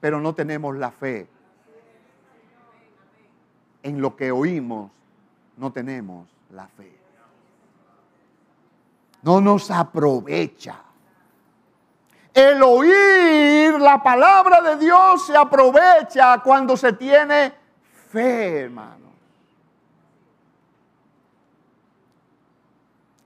pero 0.00 0.20
no 0.20 0.34
tenemos 0.34 0.76
la 0.76 0.90
fe 0.90 1.28
en 3.82 4.00
lo 4.00 4.16
que 4.16 4.32
oímos 4.32 4.90
no 5.56 5.72
tenemos 5.72 6.28
la 6.50 6.66
fe. 6.68 6.95
No 9.26 9.40
nos 9.40 9.72
aprovecha. 9.72 10.76
El 12.32 12.62
oír 12.62 13.72
la 13.80 14.00
palabra 14.00 14.62
de 14.62 14.76
Dios 14.76 15.26
se 15.26 15.36
aprovecha 15.36 16.40
cuando 16.44 16.76
se 16.76 16.92
tiene 16.92 17.52
fe, 18.08 18.60
hermano. 18.60 19.06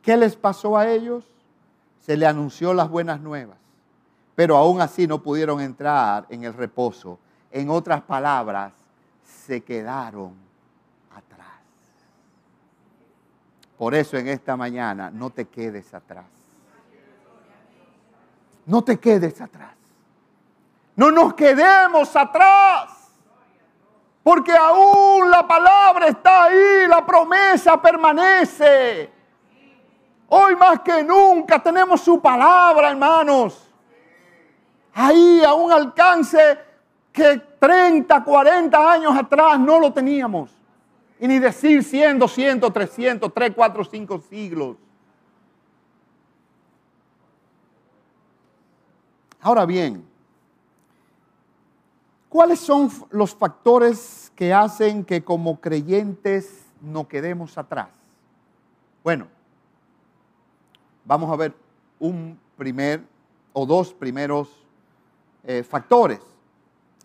¿Qué 0.00 0.16
les 0.16 0.34
pasó 0.36 0.78
a 0.78 0.88
ellos? 0.88 1.22
Se 1.98 2.16
le 2.16 2.26
anunció 2.26 2.72
las 2.72 2.88
buenas 2.88 3.20
nuevas, 3.20 3.58
pero 4.34 4.56
aún 4.56 4.80
así 4.80 5.06
no 5.06 5.22
pudieron 5.22 5.60
entrar 5.60 6.24
en 6.30 6.44
el 6.44 6.54
reposo. 6.54 7.18
En 7.50 7.68
otras 7.68 8.00
palabras, 8.00 8.72
se 9.22 9.62
quedaron 9.62 10.32
atrás. 11.14 11.60
Por 13.80 13.94
eso 13.94 14.18
en 14.18 14.28
esta 14.28 14.58
mañana 14.58 15.10
no 15.10 15.30
te 15.30 15.48
quedes 15.48 15.94
atrás. 15.94 16.26
No 18.66 18.84
te 18.84 19.00
quedes 19.00 19.40
atrás. 19.40 19.72
No 20.96 21.10
nos 21.10 21.32
quedemos 21.32 22.14
atrás. 22.14 23.10
Porque 24.22 24.52
aún 24.52 25.30
la 25.30 25.48
palabra 25.48 26.08
está 26.08 26.44
ahí, 26.44 26.86
la 26.88 27.06
promesa 27.06 27.80
permanece. 27.80 29.10
Hoy 30.28 30.56
más 30.56 30.80
que 30.80 31.02
nunca 31.02 31.62
tenemos 31.62 32.02
su 32.02 32.20
palabra, 32.20 32.90
hermanos. 32.90 33.66
Ahí 34.92 35.42
a 35.42 35.54
un 35.54 35.72
alcance 35.72 36.58
que 37.10 37.38
30, 37.58 38.22
40 38.22 38.92
años 38.92 39.16
atrás 39.16 39.58
no 39.58 39.80
lo 39.80 39.90
teníamos. 39.90 40.59
Y 41.20 41.28
ni 41.28 41.38
decir 41.38 41.84
100, 41.84 42.18
200, 42.18 42.72
300, 42.72 43.34
3, 43.34 43.52
4, 43.54 43.84
5 43.84 44.22
siglos. 44.30 44.76
Ahora 49.42 49.66
bien, 49.66 50.04
¿cuáles 52.28 52.60
son 52.60 52.90
los 53.10 53.34
factores 53.34 54.32
que 54.34 54.52
hacen 54.54 55.04
que 55.04 55.22
como 55.22 55.60
creyentes 55.60 56.64
no 56.80 57.06
quedemos 57.06 57.58
atrás? 57.58 57.88
Bueno, 59.04 59.28
vamos 61.04 61.30
a 61.30 61.36
ver 61.36 61.54
un 61.98 62.38
primer 62.56 63.02
o 63.52 63.66
dos 63.66 63.92
primeros 63.92 64.48
eh, 65.44 65.62
factores, 65.62 66.20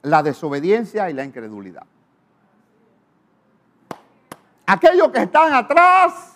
la 0.02 0.24
desobediencia 0.24 1.10
y 1.10 1.14
la 1.14 1.24
incredulidad. 1.24 1.86
Aquellos 4.66 5.10
que 5.10 5.20
están 5.24 5.54
atrás, 5.54 6.36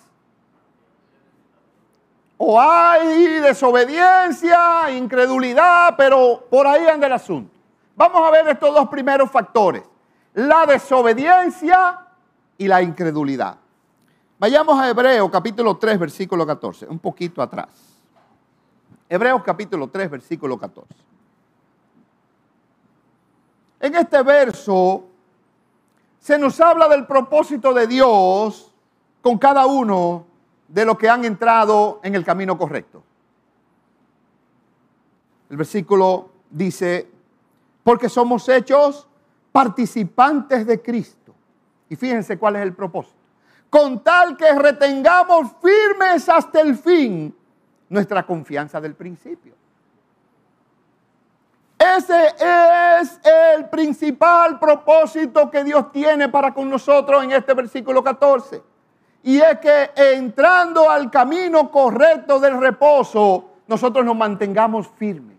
o 2.36 2.58
hay 2.58 3.40
desobediencia, 3.40 4.90
incredulidad, 4.90 5.94
pero 5.96 6.46
por 6.48 6.66
ahí 6.66 6.86
anda 6.86 7.06
el 7.06 7.12
asunto. 7.12 7.52
Vamos 7.94 8.26
a 8.26 8.30
ver 8.30 8.48
estos 8.48 8.74
dos 8.74 8.88
primeros 8.88 9.30
factores, 9.30 9.82
la 10.32 10.64
desobediencia 10.64 12.06
y 12.56 12.66
la 12.66 12.80
incredulidad. 12.80 13.56
Vayamos 14.38 14.80
a 14.80 14.88
Hebreo 14.88 15.30
capítulo 15.30 15.76
3, 15.76 15.98
versículo 15.98 16.46
14, 16.46 16.86
un 16.86 16.98
poquito 16.98 17.42
atrás. 17.42 17.68
Hebreos 19.06 19.42
capítulo 19.44 19.88
3, 19.88 20.10
versículo 20.10 20.58
14. 20.58 20.94
En 23.80 23.94
este 23.96 24.22
verso 24.22 25.09
se 26.20 26.38
nos 26.38 26.60
habla 26.60 26.88
del 26.88 27.06
propósito 27.06 27.74
de 27.74 27.88
Dios 27.88 28.72
con 29.20 29.38
cada 29.38 29.66
uno 29.66 30.26
de 30.68 30.84
los 30.84 30.96
que 30.96 31.08
han 31.08 31.24
entrado 31.24 32.00
en 32.04 32.14
el 32.14 32.24
camino 32.24 32.56
correcto. 32.56 33.02
El 35.48 35.56
versículo 35.56 36.30
dice, 36.48 37.10
porque 37.82 38.08
somos 38.08 38.48
hechos 38.48 39.08
participantes 39.50 40.64
de 40.64 40.80
Cristo. 40.80 41.34
Y 41.88 41.96
fíjense 41.96 42.38
cuál 42.38 42.54
es 42.54 42.62
el 42.62 42.72
propósito 42.72 43.20
con 43.70 44.02
tal 44.02 44.36
que 44.36 44.52
retengamos 44.52 45.52
firmes 45.62 46.28
hasta 46.28 46.60
el 46.60 46.76
fin 46.76 47.34
nuestra 47.88 48.26
confianza 48.26 48.80
del 48.80 48.94
principio. 48.94 49.54
Ese 51.96 52.34
es 53.00 53.20
el 53.24 53.68
principal 53.68 54.58
propósito 54.58 55.50
que 55.50 55.64
Dios 55.64 55.90
tiene 55.90 56.28
para 56.28 56.54
con 56.54 56.70
nosotros 56.70 57.24
en 57.24 57.32
este 57.32 57.52
versículo 57.54 58.04
14. 58.04 58.62
Y 59.22 59.38
es 59.38 59.58
que 59.58 59.90
entrando 59.96 60.88
al 60.88 61.10
camino 61.10 61.70
correcto 61.70 62.38
del 62.38 62.60
reposo, 62.60 63.50
nosotros 63.66 64.04
nos 64.04 64.16
mantengamos 64.16 64.88
firmes. 64.88 65.36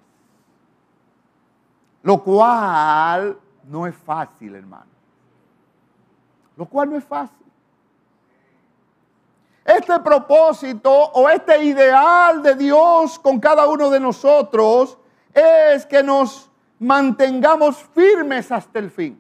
Lo 2.04 2.22
cual 2.22 3.38
no 3.64 3.88
es 3.88 3.96
fácil, 3.96 4.56
hermano. 4.56 4.92
Lo 6.58 6.66
cual 6.66 6.90
no 6.90 6.98
es 6.98 7.04
fácil. 7.04 7.38
Este 9.64 10.00
propósito 10.00 10.92
o 10.92 11.30
este 11.30 11.64
ideal 11.64 12.44
de 12.44 12.56
Dios 12.56 13.18
con 13.20 13.40
cada 13.40 13.68
uno 13.68 13.90
de 13.90 14.00
nosotros 14.00 14.98
es 15.34 15.86
que 15.86 16.04
nos 16.04 16.50
mantengamos 16.80 17.78
firmes 17.94 18.52
hasta 18.52 18.80
el 18.80 18.89
fin. 18.89 19.20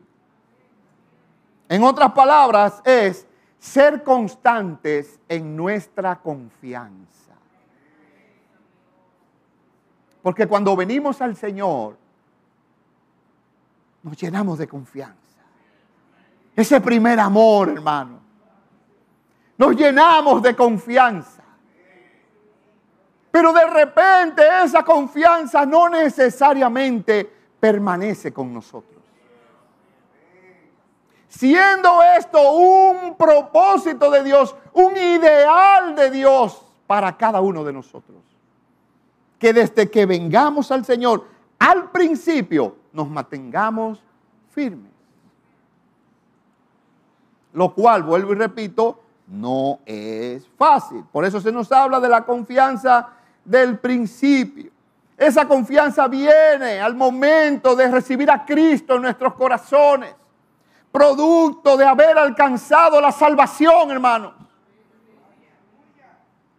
En 1.69 1.83
otras 1.83 2.11
palabras, 2.11 2.81
es 2.83 3.25
ser 3.59 4.03
constantes 4.03 5.19
en 5.29 5.55
nuestra 5.55 6.19
confianza. 6.19 7.33
Porque 10.21 10.47
cuando 10.47 10.75
venimos 10.75 11.21
al 11.21 11.35
Señor, 11.35 11.97
nos 14.03 14.17
llenamos 14.17 14.57
de 14.57 14.67
confianza. 14.67 15.15
Ese 16.55 16.81
primer 16.81 17.19
amor, 17.19 17.69
hermano 17.69 18.21
nos 19.61 19.75
llenamos 19.75 20.41
de 20.41 20.55
confianza. 20.55 21.40
Pero 23.31 23.53
de 23.53 23.65
repente 23.65 24.43
esa 24.63 24.83
confianza 24.83 25.65
no 25.65 25.87
necesariamente 25.87 27.29
permanece 27.59 28.33
con 28.33 28.53
nosotros. 28.53 29.01
Siendo 31.29 32.03
esto 32.03 32.51
un 32.51 33.15
propósito 33.15 34.11
de 34.11 34.23
Dios, 34.23 34.53
un 34.73 34.97
ideal 34.97 35.95
de 35.95 36.11
Dios 36.11 36.65
para 36.85 37.15
cada 37.15 37.39
uno 37.39 37.63
de 37.63 37.71
nosotros. 37.71 38.17
Que 39.39 39.53
desde 39.53 39.89
que 39.89 40.05
vengamos 40.05 40.71
al 40.71 40.83
Señor, 40.83 41.25
al 41.57 41.89
principio 41.89 42.75
nos 42.91 43.09
mantengamos 43.09 44.03
firmes. 44.49 44.91
Lo 47.53 47.73
cual, 47.73 48.03
vuelvo 48.03 48.33
y 48.33 48.35
repito, 48.35 48.99
no 49.27 49.79
es 49.85 50.45
fácil. 50.57 51.05
Por 51.11 51.23
eso 51.23 51.39
se 51.39 51.51
nos 51.51 51.71
habla 51.71 52.01
de 52.01 52.09
la 52.09 52.25
confianza 52.25 53.09
del 53.43 53.79
principio. 53.79 54.71
Esa 55.17 55.47
confianza 55.47 56.07
viene 56.07 56.79
al 56.79 56.95
momento 56.95 57.75
de 57.75 57.89
recibir 57.89 58.29
a 58.31 58.45
Cristo 58.45 58.95
en 58.95 59.03
nuestros 59.03 59.33
corazones, 59.35 60.15
producto 60.91 61.77
de 61.77 61.85
haber 61.85 62.17
alcanzado 62.17 62.99
la 62.99 63.11
salvación, 63.11 63.91
hermano. 63.91 64.33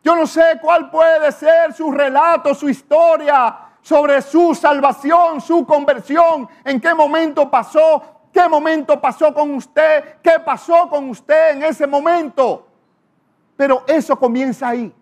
Yo 0.04 0.16
no 0.16 0.26
sé 0.26 0.58
cuál 0.60 0.90
puede 0.90 1.30
ser 1.32 1.72
su 1.72 1.90
relato, 1.90 2.54
su 2.54 2.68
historia 2.68 3.56
sobre 3.80 4.22
su 4.22 4.54
salvación, 4.54 5.40
su 5.40 5.66
conversión, 5.66 6.48
en 6.64 6.80
qué 6.80 6.94
momento 6.94 7.50
pasó, 7.50 8.12
¿Qué 8.32 8.48
momento 8.48 8.98
pasó 8.98 9.34
con 9.34 9.54
usted? 9.54 10.16
¿Qué 10.22 10.40
pasó 10.44 10.88
con 10.88 11.10
usted 11.10 11.50
en 11.50 11.62
ese 11.64 11.86
momento? 11.86 12.66
Pero 13.56 13.84
eso 13.86 14.18
comienza 14.18 14.68
ahí. 14.68 14.92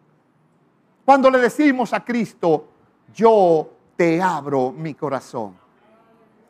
Cuando 1.11 1.29
le 1.29 1.41
decimos 1.41 1.93
a 1.93 2.05
Cristo, 2.05 2.69
yo 3.13 3.69
te 3.97 4.23
abro 4.23 4.71
mi 4.71 4.95
corazón. 4.95 5.57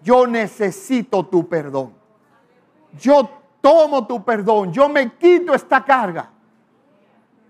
Yo 0.03 0.27
necesito 0.27 1.25
tu 1.25 1.49
perdón. 1.49 1.95
Yo 3.01 3.27
tomo 3.63 4.07
tu 4.07 4.23
perdón. 4.23 4.71
Yo 4.71 4.87
me 4.91 5.15
quito 5.15 5.55
esta 5.55 5.83
carga. 5.83 6.29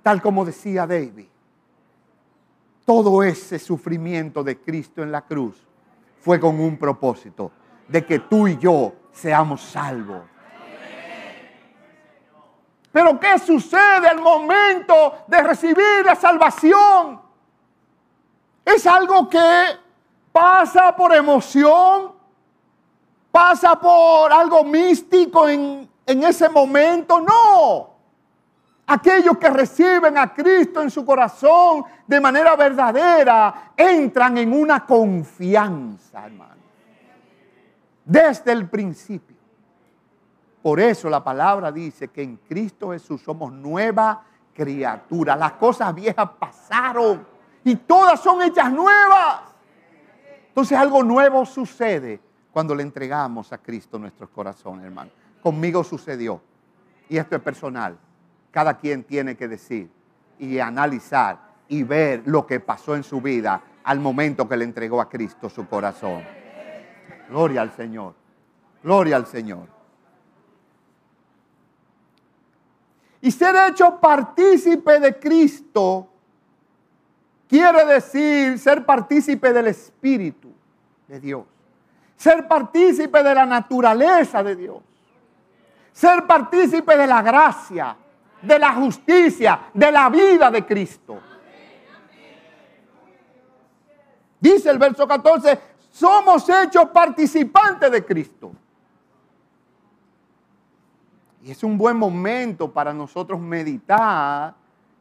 Tal 0.04 0.22
como 0.22 0.44
decía 0.44 0.86
David. 0.86 1.26
Todo 2.84 3.24
ese 3.24 3.58
sufrimiento 3.58 4.44
de 4.44 4.60
Cristo 4.60 5.02
en 5.02 5.10
la 5.10 5.22
cruz 5.22 5.66
fue 6.20 6.38
con 6.38 6.60
un 6.60 6.76
propósito 6.78 7.50
de 7.88 8.06
que 8.06 8.20
tú 8.20 8.46
y 8.46 8.56
yo 8.56 8.92
seamos 9.10 9.62
salvos. 9.62 10.22
Pero 12.92 13.20
¿qué 13.20 13.38
sucede 13.38 14.08
al 14.08 14.20
momento 14.20 15.24
de 15.26 15.42
recibir 15.42 16.04
la 16.04 16.16
salvación? 16.16 17.20
Es 18.64 18.86
algo 18.86 19.28
que 19.28 19.64
pasa 20.32 20.94
por 20.96 21.14
emoción, 21.14 22.12
pasa 23.30 23.78
por 23.78 24.32
algo 24.32 24.64
místico 24.64 25.48
en, 25.48 25.88
en 26.04 26.24
ese 26.24 26.48
momento, 26.48 27.20
no. 27.20 27.90
Aquellos 28.86 29.38
que 29.38 29.48
reciben 29.50 30.18
a 30.18 30.34
Cristo 30.34 30.82
en 30.82 30.90
su 30.90 31.04
corazón 31.04 31.84
de 32.08 32.20
manera 32.20 32.56
verdadera 32.56 33.72
entran 33.76 34.36
en 34.38 34.52
una 34.52 34.84
confianza, 34.84 36.26
hermano. 36.26 36.56
Desde 38.04 38.50
el 38.50 38.68
principio. 38.68 39.29
Por 40.62 40.80
eso 40.80 41.08
la 41.08 41.22
palabra 41.24 41.72
dice 41.72 42.08
que 42.08 42.22
en 42.22 42.36
Cristo 42.36 42.90
Jesús 42.90 43.22
somos 43.22 43.52
nueva 43.52 44.24
criatura. 44.52 45.36
Las 45.36 45.52
cosas 45.52 45.94
viejas 45.94 46.28
pasaron 46.38 47.26
y 47.64 47.76
todas 47.76 48.20
son 48.20 48.42
hechas 48.42 48.70
nuevas. 48.70 49.40
Entonces 50.48 50.76
algo 50.76 51.02
nuevo 51.02 51.46
sucede 51.46 52.20
cuando 52.52 52.74
le 52.74 52.82
entregamos 52.82 53.52
a 53.52 53.58
Cristo 53.58 53.98
nuestros 53.98 54.28
corazones, 54.30 54.84
hermano. 54.84 55.10
Conmigo 55.42 55.82
sucedió. 55.82 56.42
Y 57.08 57.16
esto 57.16 57.36
es 57.36 57.42
personal 57.42 57.96
cada 58.50 58.76
quien 58.76 59.04
tiene 59.04 59.36
que 59.36 59.48
decir 59.48 59.90
y 60.38 60.58
analizar 60.58 61.38
y 61.68 61.82
ver 61.82 62.22
lo 62.26 62.46
que 62.46 62.60
pasó 62.60 62.96
en 62.96 63.02
su 63.02 63.20
vida 63.20 63.62
al 63.84 64.00
momento 64.00 64.48
que 64.48 64.56
le 64.56 64.64
entregó 64.64 65.00
a 65.00 65.08
Cristo 65.08 65.48
su 65.48 65.66
corazón. 65.68 66.22
Gloria 67.28 67.62
al 67.62 67.70
Señor. 67.72 68.14
Gloria 68.82 69.16
al 69.16 69.26
Señor. 69.26 69.79
Y 73.20 73.30
ser 73.30 73.54
hecho 73.68 73.98
partícipe 74.00 74.98
de 74.98 75.18
Cristo 75.18 76.08
quiere 77.48 77.84
decir 77.84 78.58
ser 78.58 78.84
partícipe 78.84 79.52
del 79.52 79.68
Espíritu 79.68 80.50
de 81.06 81.20
Dios. 81.20 81.44
Ser 82.16 82.46
partícipe 82.46 83.22
de 83.22 83.34
la 83.34 83.46
naturaleza 83.46 84.42
de 84.42 84.56
Dios. 84.56 84.78
Ser 85.92 86.26
partícipe 86.26 86.96
de 86.96 87.06
la 87.06 87.22
gracia 87.22 87.96
de 88.42 88.58
la 88.58 88.72
justicia, 88.72 89.60
de 89.72 89.92
la 89.92 90.08
vida 90.08 90.50
de 90.50 90.64
Cristo. 90.64 91.18
Dice 94.38 94.70
el 94.70 94.78
verso 94.78 95.06
14, 95.06 95.60
somos 95.90 96.48
hechos 96.48 96.88
participantes 96.88 97.90
de 97.90 98.04
Cristo. 98.04 98.52
Y 101.42 101.50
es 101.50 101.64
un 101.64 101.78
buen 101.78 101.96
momento 101.96 102.70
para 102.70 102.92
nosotros 102.92 103.40
meditar 103.40 104.54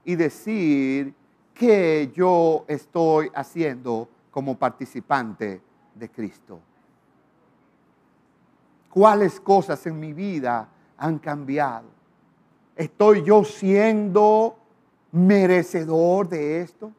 y 0.06 0.16
decir 0.16 1.14
que 1.54 2.12
yo 2.16 2.64
estoy 2.68 3.30
haciendo 3.36 4.08
como 4.32 4.58
participante 4.58 5.62
de 5.94 6.10
Cristo. 6.10 6.60
¿Cuáles 8.90 9.40
cosas 9.40 9.86
en 9.86 10.00
mi 10.00 10.14
vida 10.14 10.68
han 10.98 11.20
cambiado? 11.20 11.88
¿Estoy 12.76 13.24
yo 13.24 13.44
siendo 13.44 14.58
merecedor 15.12 16.30
de 16.30 16.62
esto? 16.62 16.92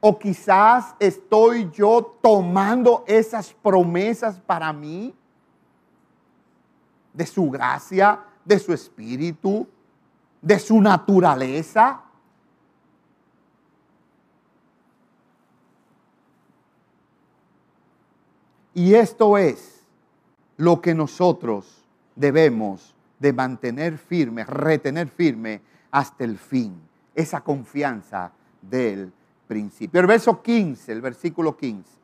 ¿O 0.00 0.18
quizás 0.18 0.94
estoy 0.98 1.70
yo 1.70 2.16
tomando 2.22 3.04
esas 3.06 3.52
promesas 3.52 4.40
para 4.40 4.72
mí? 4.72 5.14
De 7.12 7.26
su 7.26 7.50
gracia, 7.50 8.20
de 8.44 8.58
su 8.58 8.72
espíritu, 8.72 9.66
de 10.40 10.58
su 10.58 10.80
naturaleza. 10.80 12.02
Y 18.74 18.94
esto 18.94 19.36
es 19.36 19.82
lo 20.56 20.80
que 20.80 20.94
nosotros 20.94 21.84
debemos 22.16 22.94
de 23.18 23.32
mantener 23.32 23.98
firme, 23.98 24.44
retener 24.44 25.08
firme 25.08 25.60
hasta 25.90 26.24
el 26.24 26.38
fin. 26.38 26.80
Esa 27.14 27.42
confianza 27.42 28.32
del 28.60 29.12
principio. 29.46 30.00
El 30.00 30.06
verso 30.06 30.42
15, 30.42 30.92
el 30.92 31.00
versículo 31.02 31.56
15, 31.56 32.01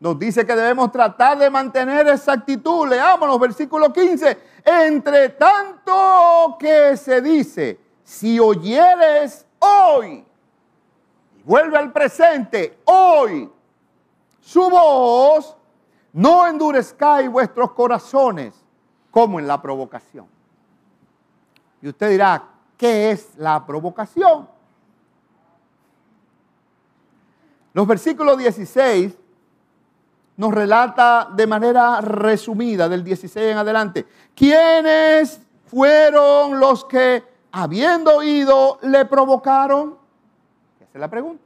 nos 0.00 0.18
dice 0.18 0.46
que 0.46 0.56
debemos 0.56 0.90
tratar 0.90 1.38
de 1.38 1.50
mantener 1.50 2.08
esa 2.08 2.32
actitud. 2.32 2.88
Leámonos, 2.88 3.38
versículo 3.38 3.92
15. 3.92 4.38
Entre 4.64 5.28
tanto 5.28 6.56
que 6.58 6.96
se 6.96 7.20
dice, 7.20 7.78
si 8.02 8.40
oyeres 8.40 9.46
hoy, 9.58 10.24
vuelve 11.44 11.76
al 11.76 11.92
presente, 11.92 12.78
hoy, 12.86 13.52
su 14.40 14.70
voz, 14.70 15.54
no 16.14 16.46
endurezcáis 16.46 17.30
vuestros 17.30 17.72
corazones 17.72 18.54
como 19.10 19.38
en 19.38 19.46
la 19.46 19.60
provocación. 19.60 20.26
Y 21.82 21.88
usted 21.88 22.08
dirá, 22.08 22.42
¿qué 22.78 23.10
es 23.10 23.36
la 23.36 23.66
provocación? 23.66 24.48
Los 27.74 27.86
versículos 27.86 28.38
16 28.38 29.19
nos 30.36 30.52
relata 30.52 31.28
de 31.32 31.46
manera 31.46 32.00
resumida, 32.00 32.88
del 32.88 33.04
16 33.04 33.52
en 33.52 33.58
adelante, 33.58 34.06
quiénes 34.34 35.40
fueron 35.66 36.58
los 36.58 36.84
que, 36.84 37.22
habiendo 37.52 38.16
oído, 38.16 38.78
le 38.82 39.04
provocaron. 39.04 39.96
Esa 40.80 40.90
es 40.94 41.00
la 41.00 41.08
pregunta. 41.08 41.44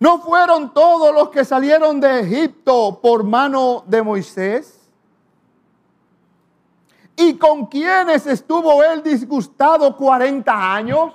¿No 0.00 0.18
fueron 0.18 0.74
todos 0.74 1.14
los 1.14 1.30
que 1.30 1.44
salieron 1.44 2.00
de 2.00 2.20
Egipto 2.20 2.98
por 3.00 3.24
mano 3.24 3.84
de 3.86 4.02
Moisés? 4.02 4.80
¿Y 7.16 7.34
con 7.38 7.66
quiénes 7.66 8.26
estuvo 8.26 8.82
él 8.82 9.02
disgustado 9.02 9.96
40 9.96 10.74
años? 10.74 11.12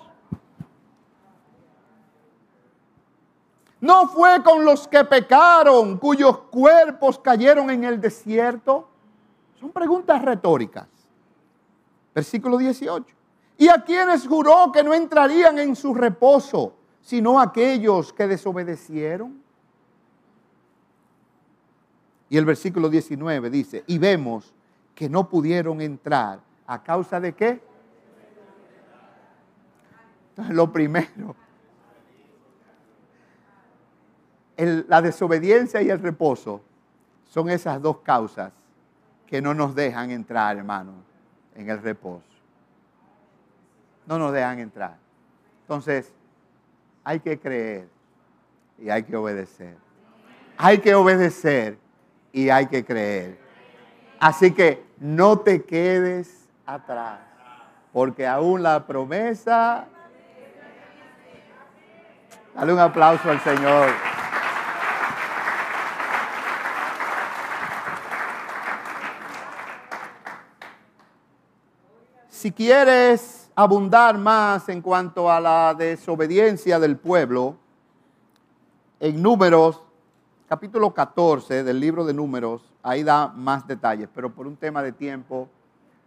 ¿No 3.82 4.08
fue 4.08 4.44
con 4.44 4.66
los 4.66 4.88
que 4.88 5.06
pecaron, 5.06 5.98
cuyos 5.98 6.38
cuerpos 6.50 7.18
cayeron 7.20 7.70
en 7.70 7.86
el 7.86 8.02
desierto? 8.02 8.90
Son 9.60 9.72
preguntas 9.72 10.22
retóricas. 10.22 10.88
Versículo 12.14 12.58
18. 12.58 13.06
¿Y 13.58 13.70
a 13.70 13.84
quienes 13.84 14.28
juró 14.28 14.72
que 14.72 14.84
no 14.84 14.94
entrarían 14.94 15.60
en 15.60 15.76
su 15.76 15.94
reposo, 15.94 16.74
sino 17.02 17.40
aquellos 17.40 18.12
que 18.12 18.28
desobedecieron? 18.28 19.42
Y 22.30 22.38
el 22.38 22.46
versículo 22.46 22.90
19 22.90 23.50
dice, 23.50 23.84
y 23.88 23.98
vemos 23.98 24.54
que 24.94 25.10
no 25.10 25.28
pudieron 25.30 25.82
entrar. 25.82 26.40
¿A 26.68 26.84
causa 26.84 27.20
de 27.20 27.34
qué? 27.34 27.62
Lo 30.50 30.72
primero, 30.72 31.36
la 34.66 35.02
desobediencia 35.02 35.82
y 35.82 35.90
el 35.90 36.00
reposo 36.00 36.62
son 37.26 37.50
esas 37.50 37.82
dos 37.82 38.00
causas 38.00 38.52
que 39.26 39.42
no 39.42 39.54
nos 39.54 39.76
dejan 39.76 40.12
entrar, 40.12 40.58
hermano, 40.58 40.94
en 41.56 41.70
el 41.70 41.82
reposo. 41.82 42.26
No 44.06 44.18
nos 44.18 44.34
dejan 44.34 44.60
entrar. 44.60 44.98
Entonces, 45.62 46.12
hay 47.04 47.20
que 47.20 47.40
creer 47.40 47.88
y 48.80 48.90
hay 48.90 49.04
que 49.04 49.16
obedecer. 49.16 49.78
Hay 50.58 50.80
que 50.80 50.96
obedecer 50.96 51.78
y 52.34 52.50
hay 52.50 52.66
que 52.66 52.84
creer. 52.84 53.40
Así 54.20 54.52
que 54.52 54.84
no 54.98 55.40
te 55.40 55.64
quedes 55.64 56.50
atrás, 56.66 57.20
porque 57.94 58.28
aún 58.28 58.64
la 58.64 58.86
promesa... 58.86 59.86
Dale 62.56 62.74
un 62.74 62.80
aplauso 62.80 63.30
al 63.30 63.40
Señor. 63.40 64.09
Si 72.40 72.54
quieres 72.54 73.52
abundar 73.54 74.18
más 74.18 74.70
en 74.70 74.82
cuanto 74.82 75.30
a 75.30 75.42
la 75.42 75.76
desobediencia 75.78 76.80
del 76.80 76.96
pueblo, 76.96 77.58
en 79.02 79.22
números, 79.22 79.84
capítulo 80.48 80.94
14 80.94 81.66
del 81.66 81.82
libro 81.82 82.06
de 82.06 82.14
números, 82.14 82.62
ahí 82.82 83.04
da 83.04 83.28
más 83.28 83.68
detalles, 83.68 84.08
pero 84.16 84.34
por 84.34 84.48
un 84.48 84.56
tema 84.56 84.82
de 84.82 84.94
tiempo 84.94 85.50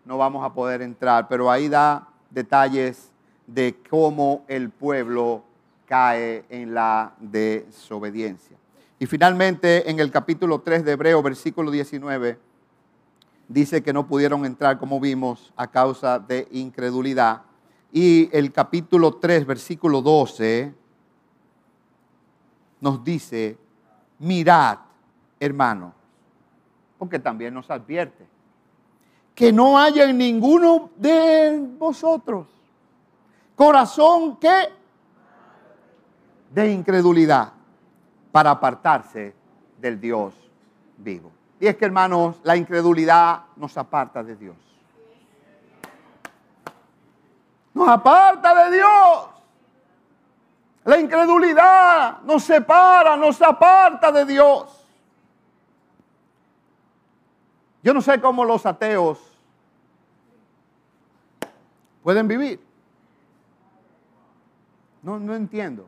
no 0.06 0.16
vamos 0.16 0.42
a 0.42 0.54
poder 0.54 0.80
entrar, 0.80 1.28
pero 1.28 1.50
ahí 1.50 1.68
da 1.68 2.08
detalles 2.30 3.12
de 3.46 3.76
cómo 3.90 4.42
el 4.48 4.70
pueblo 4.70 5.42
cae 5.84 6.46
en 6.48 6.72
la 6.72 7.12
desobediencia. 7.20 8.56
Y 8.98 9.04
finalmente 9.04 9.90
en 9.90 10.00
el 10.00 10.10
capítulo 10.10 10.62
3 10.62 10.82
de 10.82 10.92
Hebreo, 10.92 11.22
versículo 11.22 11.70
19, 11.70 12.38
dice 13.48 13.82
que 13.82 13.92
no 13.92 14.06
pudieron 14.06 14.44
entrar, 14.44 14.78
como 14.78 15.00
vimos, 15.00 15.52
a 15.56 15.66
causa 15.66 16.18
de 16.18 16.48
incredulidad. 16.50 17.42
Y 17.92 18.28
el 18.36 18.52
capítulo 18.52 19.14
3, 19.14 19.46
versículo 19.46 20.00
12, 20.00 20.74
nos 22.80 23.04
dice, 23.04 23.56
mirad, 24.18 24.78
hermano, 25.38 25.92
porque 26.98 27.18
también 27.18 27.54
nos 27.54 27.70
advierte 27.70 28.26
que 29.34 29.52
no 29.52 29.78
haya 29.78 30.08
en 30.08 30.18
ninguno 30.18 30.90
de 30.96 31.68
vosotros 31.78 32.46
corazón 33.54 34.36
que 34.38 34.70
de 36.52 36.72
incredulidad 36.72 37.52
para 38.30 38.50
apartarse 38.50 39.34
del 39.80 40.00
Dios 40.00 40.34
vivo. 40.96 41.30
Y 41.62 41.68
es 41.68 41.76
que, 41.76 41.84
hermanos, 41.84 42.40
la 42.42 42.56
incredulidad 42.56 43.44
nos 43.54 43.78
aparta 43.78 44.20
de 44.20 44.34
Dios. 44.34 44.56
Nos 47.72 47.88
aparta 47.88 48.64
de 48.64 48.76
Dios. 48.78 49.28
La 50.82 50.98
incredulidad 50.98 52.20
nos 52.22 52.42
separa, 52.42 53.16
nos 53.16 53.40
aparta 53.40 54.10
de 54.10 54.24
Dios. 54.24 54.84
Yo 57.84 57.94
no 57.94 58.02
sé 58.02 58.20
cómo 58.20 58.44
los 58.44 58.66
ateos 58.66 59.20
pueden 62.02 62.26
vivir. 62.26 62.60
No, 65.00 65.20
no 65.20 65.32
entiendo. 65.36 65.86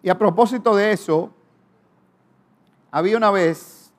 Y 0.00 0.10
a 0.10 0.16
propósito 0.16 0.76
de 0.76 0.92
eso, 0.92 1.34
había 2.92 3.16
una 3.16 3.30
vez, 3.30 3.90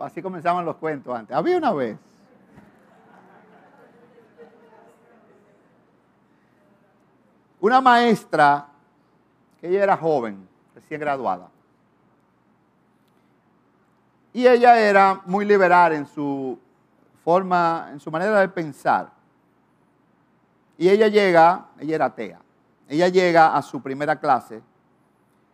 así 0.00 0.20
comenzaban 0.20 0.64
los 0.64 0.76
cuentos 0.76 1.16
antes, 1.16 1.34
había 1.34 1.56
una 1.56 1.72
vez 1.72 1.96
una 7.60 7.80
maestra 7.80 8.66
que 9.60 9.68
ella 9.68 9.84
era 9.84 9.96
joven, 9.96 10.48
recién 10.74 11.00
graduada. 11.00 11.48
Y 14.32 14.44
ella 14.44 14.80
era 14.80 15.20
muy 15.24 15.44
liberal 15.44 15.92
en 15.92 16.06
su 16.06 16.58
forma, 17.22 17.90
en 17.92 18.00
su 18.00 18.10
manera 18.10 18.40
de 18.40 18.48
pensar. 18.48 19.10
Y 20.76 20.88
ella 20.88 21.06
llega, 21.06 21.66
ella 21.78 21.94
era 21.94 22.04
atea, 22.06 22.40
ella 22.88 23.06
llega 23.06 23.54
a 23.54 23.62
su 23.62 23.80
primera 23.80 24.18
clase 24.18 24.60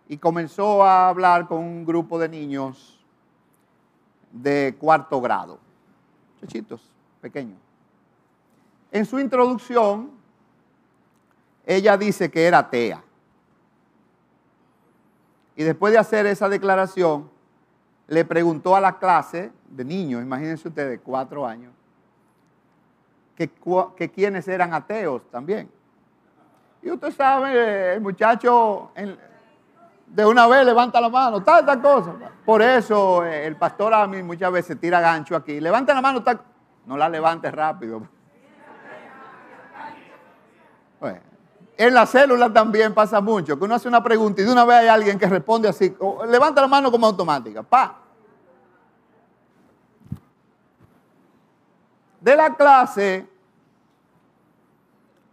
y 0.08 0.16
comenzó 0.16 0.82
a 0.82 1.08
hablar 1.08 1.46
con 1.46 1.58
un 1.58 1.84
grupo 1.84 2.18
de 2.18 2.28
niños 2.28 2.98
de 4.32 4.74
cuarto 4.78 5.20
grado, 5.20 5.58
chichitos, 6.40 6.80
pequeños. 7.20 7.58
En 8.90 9.04
su 9.04 9.20
introducción, 9.20 10.10
ella 11.66 11.96
dice 11.98 12.30
que 12.30 12.46
era 12.46 12.58
atea. 12.58 13.04
Y 15.56 15.64
después 15.64 15.92
de 15.92 15.98
hacer 15.98 16.24
esa 16.26 16.48
declaración, 16.48 17.30
le 18.06 18.24
preguntó 18.24 18.74
a 18.74 18.80
la 18.80 18.98
clase 18.98 19.52
de 19.68 19.84
niños, 19.84 20.22
imagínense 20.22 20.68
ustedes, 20.68 21.00
cuatro 21.04 21.46
años, 21.46 21.72
que, 23.36 23.50
que 23.96 24.08
quienes 24.08 24.48
eran 24.48 24.72
ateos 24.72 25.22
también. 25.30 25.68
Y 26.80 26.90
usted 26.90 27.12
sabe, 27.12 27.94
el 27.94 28.00
muchacho 28.00 28.92
de 30.10 30.26
una 30.26 30.46
vez 30.46 30.64
levanta 30.64 31.00
la 31.00 31.08
mano, 31.08 31.42
tal, 31.42 31.64
tal 31.64 31.80
cosa. 31.80 32.14
Por 32.44 32.62
eso 32.62 33.24
eh, 33.24 33.46
el 33.46 33.56
pastor 33.56 33.94
a 33.94 34.06
mí 34.06 34.22
muchas 34.22 34.50
veces 34.50 34.80
tira 34.80 35.00
gancho 35.00 35.36
aquí. 35.36 35.60
Levanta 35.60 35.94
la 35.94 36.00
mano, 36.00 36.22
tal. 36.22 36.40
No 36.86 36.96
la 36.96 37.08
levante 37.08 37.50
rápido. 37.50 38.08
en 41.76 41.94
la 41.94 42.06
célula 42.06 42.52
también 42.52 42.92
pasa 42.92 43.20
mucho, 43.20 43.56
que 43.56 43.64
uno 43.64 43.76
hace 43.76 43.86
una 43.86 44.02
pregunta 44.02 44.42
y 44.42 44.44
de 44.44 44.50
una 44.50 44.64
vez 44.64 44.78
hay 44.78 44.88
alguien 44.88 45.16
que 45.16 45.26
responde 45.26 45.68
así, 45.68 45.96
levanta 46.26 46.60
la 46.60 46.66
mano 46.66 46.90
como 46.90 47.06
automática, 47.06 47.62
pa. 47.62 47.98
De 52.20 52.34
la 52.34 52.56
clase, 52.56 53.28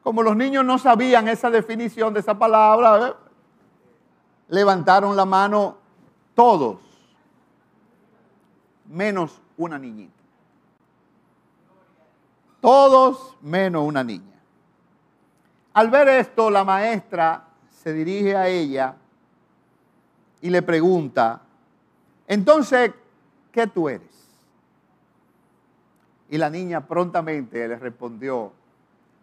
como 0.03 0.21
los 0.21 0.35
niños 0.35 0.63
no 0.63 0.77
sabían 0.77 1.27
esa 1.27 1.49
definición 1.49 2.13
de 2.13 2.19
esa 2.19 2.37
palabra, 2.37 3.07
¿eh? 3.07 3.24
Levantaron 4.47 5.15
la 5.15 5.25
mano 5.25 5.77
todos, 6.33 6.79
menos 8.87 9.41
una 9.57 9.79
niñita. 9.79 10.13
Todos 12.61 13.37
menos 13.41 13.87
una 13.87 14.03
niña. 14.03 14.39
Al 15.73 15.89
ver 15.89 16.07
esto, 16.07 16.49
la 16.49 16.63
maestra 16.63 17.43
se 17.69 17.93
dirige 17.93 18.35
a 18.35 18.47
ella 18.47 18.95
y 20.41 20.49
le 20.49 20.61
pregunta, 20.61 21.41
entonces, 22.27 22.91
¿qué 23.51 23.67
tú 23.67 23.89
eres? 23.89 24.15
Y 26.29 26.37
la 26.37 26.49
niña 26.49 26.85
prontamente 26.85 27.67
le 27.67 27.77
respondió, 27.77 28.51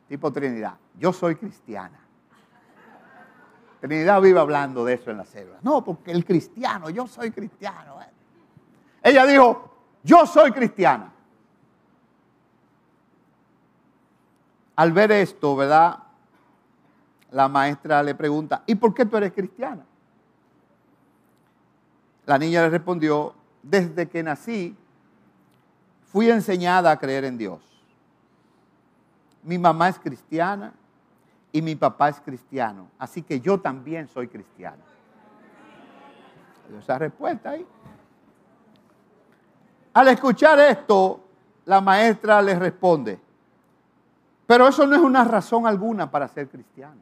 tipo 0.09 0.33
Trinidad, 0.33 0.75
yo 0.99 1.13
soy 1.13 1.35
cristiana. 1.35 2.02
Trinidad 3.83 4.23
vive 4.23 4.41
hablando 4.41 4.85
de 4.85 4.95
eso 4.95 5.11
en 5.11 5.19
la 5.19 5.25
selva. 5.25 5.59
No, 5.61 5.85
porque 5.85 6.13
el 6.13 6.25
cristiano, 6.25 6.89
yo 6.89 7.07
soy 7.07 7.31
cristiano. 7.33 8.01
Eh. 8.01 8.07
Ella 9.03 9.27
dijo, 9.27 9.75
yo 10.03 10.25
soy 10.25 10.53
cristiana. 10.53 11.13
Al 14.77 14.93
ver 14.93 15.13
esto, 15.13 15.55
¿verdad? 15.55 15.99
la 17.33 17.49
maestra 17.49 18.03
le 18.03 18.15
pregunta, 18.15 18.63
¿y 18.67 18.75
por 18.75 18.95
qué 18.95 19.05
tú 19.07 19.17
eres 19.17 19.33
cristiana? 19.33 19.85
La 22.27 22.39
niña 22.39 22.63
le 22.63 22.71
respondió, 22.71 23.35
desde 23.63 24.09
que 24.09 24.23
nací 24.23 24.77
fui 26.05 26.31
enseñada 26.31 26.91
a 26.91 26.99
creer 26.99 27.25
en 27.25 27.39
Dios. 27.39 27.61
Mi 29.43 29.59
mamá 29.59 29.89
es 29.89 29.99
cristiana 29.99 30.73
y 31.53 31.61
mi 31.61 31.77
papá 31.77 32.09
es 32.09 32.21
cristiano, 32.21 32.89
así 32.99 33.23
que 33.23 33.39
yo 33.41 33.61
también 33.61 34.09
soy 34.09 34.27
cristiano. 34.29 34.83
Esa 36.79 36.99
respuesta 36.99 37.51
ahí. 37.51 37.67
Al 39.93 40.09
escuchar 40.09 40.59
esto, 40.59 41.21
la 41.67 41.83
maestra 41.83 42.41
le 42.41 42.59
responde, 42.59 43.21
pero 44.47 44.67
eso 44.69 44.87
no 44.87 44.97
es 44.97 45.03
una 45.03 45.23
razón 45.25 45.67
alguna 45.67 46.11
para 46.11 46.27
ser 46.29 46.49
cristiano. 46.49 47.01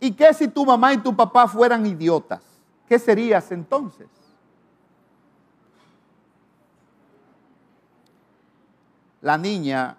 ¿Y 0.00 0.12
qué 0.12 0.34
si 0.34 0.48
tu 0.48 0.66
mamá 0.66 0.92
y 0.92 0.98
tu 0.98 1.16
papá 1.16 1.48
fueran 1.48 1.86
idiotas? 1.86 2.42
¿Qué 2.86 2.98
serías 2.98 3.50
entonces? 3.50 4.08
La 9.22 9.38
niña 9.38 9.96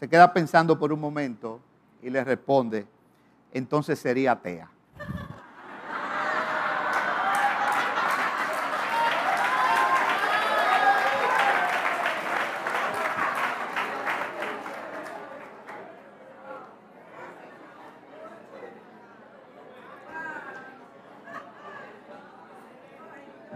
se 0.00 0.08
queda 0.08 0.32
pensando 0.32 0.78
por 0.78 0.94
un 0.94 0.98
momento 0.98 1.60
y 2.02 2.08
le 2.08 2.24
responde, 2.24 2.86
entonces 3.52 3.98
sería 3.98 4.32
atea. 4.32 4.70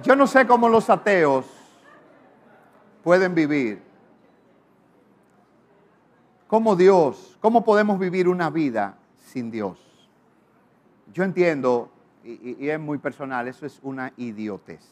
Yo 0.03 0.15
no 0.15 0.27
sé 0.27 0.47
cómo 0.47 0.69
los 0.69 0.91
ateos 0.91 1.47
pueden 3.03 3.35
vivir. 3.35 3.94
¿Cómo 6.55 6.77
Dios, 6.77 7.37
cómo 7.41 7.65
podemos 7.65 7.99
vivir 7.99 8.29
una 8.29 8.49
vida 8.49 8.97
sin 9.27 9.51
Dios? 9.51 9.77
Yo 11.13 11.25
entiendo, 11.25 11.91
y, 12.23 12.69
es 12.69 12.79
muy 12.79 12.99
personal, 12.99 13.49
eso 13.49 13.67
es 13.67 13.81
una 13.83 14.13
idiotez. 14.17 14.89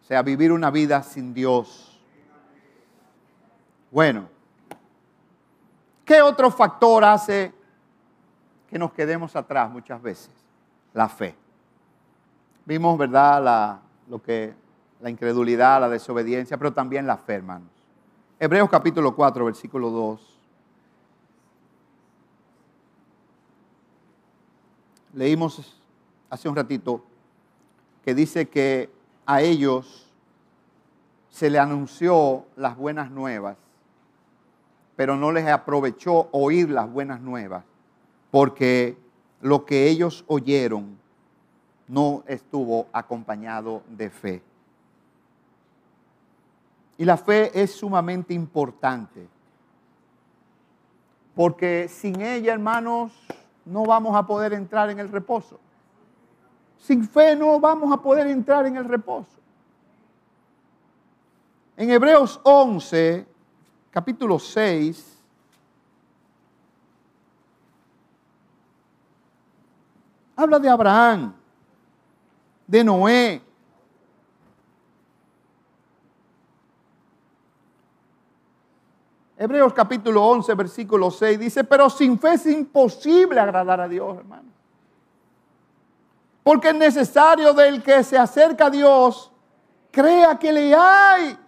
O 0.00 0.04
sea, 0.04 0.22
vivir 0.22 0.52
una 0.52 0.70
vida 0.70 1.02
sin 1.02 1.34
Dios. 1.34 2.00
Bueno, 3.90 4.28
¿qué 6.04 6.22
otro 6.22 6.52
factor 6.52 7.04
hace 7.04 7.52
que 8.68 8.78
nos 8.78 8.92
quedemos 8.92 9.34
atrás 9.34 9.68
muchas 9.68 10.00
veces? 10.00 10.30
La 10.94 11.08
fe. 11.08 11.34
Vimos, 12.66 12.96
¿verdad?, 12.96 13.42
la, 13.42 13.80
lo 14.08 14.22
que, 14.22 14.54
la 15.00 15.10
incredulidad, 15.10 15.80
la 15.80 15.88
desobediencia, 15.88 16.56
pero 16.56 16.72
también 16.72 17.04
la 17.04 17.16
fe, 17.16 17.34
hermanos. 17.34 17.79
Hebreos 18.42 18.70
capítulo 18.70 19.14
4, 19.14 19.44
versículo 19.44 19.90
2. 19.90 20.38
Leímos 25.12 25.78
hace 26.30 26.48
un 26.48 26.56
ratito 26.56 27.04
que 28.02 28.14
dice 28.14 28.48
que 28.48 28.88
a 29.26 29.42
ellos 29.42 30.10
se 31.28 31.50
le 31.50 31.58
anunció 31.58 32.46
las 32.56 32.78
buenas 32.78 33.10
nuevas, 33.10 33.58
pero 34.96 35.16
no 35.18 35.32
les 35.32 35.46
aprovechó 35.46 36.30
oír 36.32 36.70
las 36.70 36.90
buenas 36.90 37.20
nuevas, 37.20 37.62
porque 38.30 38.96
lo 39.42 39.66
que 39.66 39.90
ellos 39.90 40.24
oyeron 40.28 40.96
no 41.88 42.24
estuvo 42.26 42.86
acompañado 42.94 43.82
de 43.90 44.08
fe. 44.08 44.42
Y 47.00 47.06
la 47.06 47.16
fe 47.16 47.50
es 47.58 47.72
sumamente 47.72 48.34
importante. 48.34 49.26
Porque 51.34 51.88
sin 51.88 52.20
ella, 52.20 52.52
hermanos, 52.52 53.10
no 53.64 53.86
vamos 53.86 54.14
a 54.14 54.26
poder 54.26 54.52
entrar 54.52 54.90
en 54.90 54.98
el 54.98 55.08
reposo. 55.08 55.58
Sin 56.76 57.08
fe 57.08 57.34
no 57.34 57.58
vamos 57.58 57.90
a 57.90 58.02
poder 58.02 58.26
entrar 58.26 58.66
en 58.66 58.76
el 58.76 58.84
reposo. 58.84 59.38
En 61.74 61.88
Hebreos 61.88 62.38
11, 62.42 63.26
capítulo 63.90 64.38
6, 64.38 65.22
habla 70.36 70.58
de 70.58 70.68
Abraham, 70.68 71.32
de 72.66 72.84
Noé, 72.84 73.49
Hebreos 79.42 79.72
capítulo 79.72 80.22
11, 80.22 80.52
versículo 80.52 81.10
6 81.10 81.38
dice, 81.38 81.64
pero 81.64 81.88
sin 81.88 82.18
fe 82.18 82.34
es 82.34 82.44
imposible 82.44 83.40
agradar 83.40 83.80
a 83.80 83.88
Dios, 83.88 84.18
hermano. 84.18 84.50
Porque 86.42 86.68
es 86.68 86.74
necesario 86.74 87.54
del 87.54 87.82
que 87.82 88.04
se 88.04 88.18
acerca 88.18 88.66
a 88.66 88.70
Dios, 88.70 89.32
crea 89.90 90.38
que 90.38 90.52
le 90.52 90.74
hay 90.74 91.38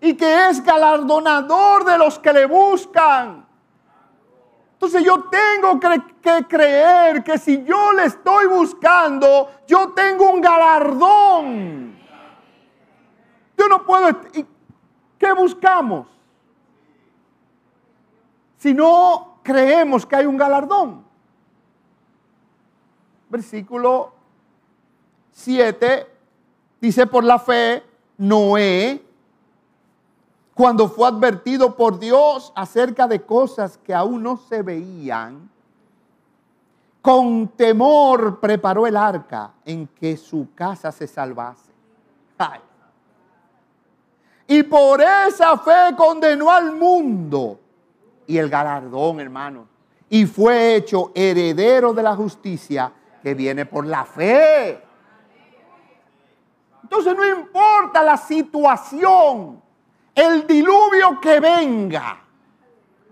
y 0.00 0.14
que 0.14 0.48
es 0.48 0.62
galardonador 0.62 1.84
de 1.86 1.98
los 1.98 2.20
que 2.20 2.32
le 2.32 2.46
buscan. 2.46 3.44
Entonces 4.74 5.02
yo 5.02 5.24
tengo 5.24 5.80
que, 5.80 6.46
creer 6.46 7.24
que 7.24 7.36
si 7.36 7.64
yo 7.64 7.92
le 7.94 8.04
estoy 8.04 8.46
buscando, 8.46 9.50
yo 9.66 9.88
tengo 9.88 10.30
un 10.30 10.40
galardón. 10.40 11.98
Yo 13.58 13.66
no 13.66 13.84
puedo... 13.84 14.20
¿Qué 15.18 15.32
buscamos? 15.32 16.13
Si 18.64 18.72
no 18.72 19.40
creemos 19.42 20.06
que 20.06 20.16
hay 20.16 20.24
un 20.24 20.38
galardón. 20.38 21.04
Versículo 23.28 24.14
7 25.32 26.06
dice, 26.80 27.06
por 27.06 27.24
la 27.24 27.38
fe, 27.38 27.82
Noé, 28.16 29.04
cuando 30.54 30.88
fue 30.88 31.06
advertido 31.06 31.76
por 31.76 31.98
Dios 31.98 32.54
acerca 32.56 33.06
de 33.06 33.20
cosas 33.20 33.76
que 33.76 33.92
aún 33.92 34.22
no 34.22 34.38
se 34.38 34.62
veían, 34.62 35.50
con 37.02 37.48
temor 37.48 38.40
preparó 38.40 38.86
el 38.86 38.96
arca 38.96 39.52
en 39.66 39.88
que 39.88 40.16
su 40.16 40.54
casa 40.54 40.90
se 40.90 41.06
salvase. 41.06 41.70
Y 44.46 44.62
por 44.62 45.02
esa 45.02 45.58
fe 45.58 45.94
condenó 45.94 46.50
al 46.50 46.72
mundo 46.72 47.60
y 48.26 48.38
el 48.38 48.48
galardón, 48.48 49.20
hermano. 49.20 49.66
Y 50.08 50.26
fue 50.26 50.76
hecho 50.76 51.12
heredero 51.14 51.92
de 51.92 52.02
la 52.02 52.14
justicia 52.14 52.92
que 53.22 53.34
viene 53.34 53.66
por 53.66 53.86
la 53.86 54.04
fe. 54.04 54.82
Entonces 56.82 57.16
no 57.16 57.26
importa 57.26 58.02
la 58.02 58.16
situación, 58.16 59.60
el 60.14 60.46
diluvio 60.46 61.18
que 61.20 61.40
venga, 61.40 62.20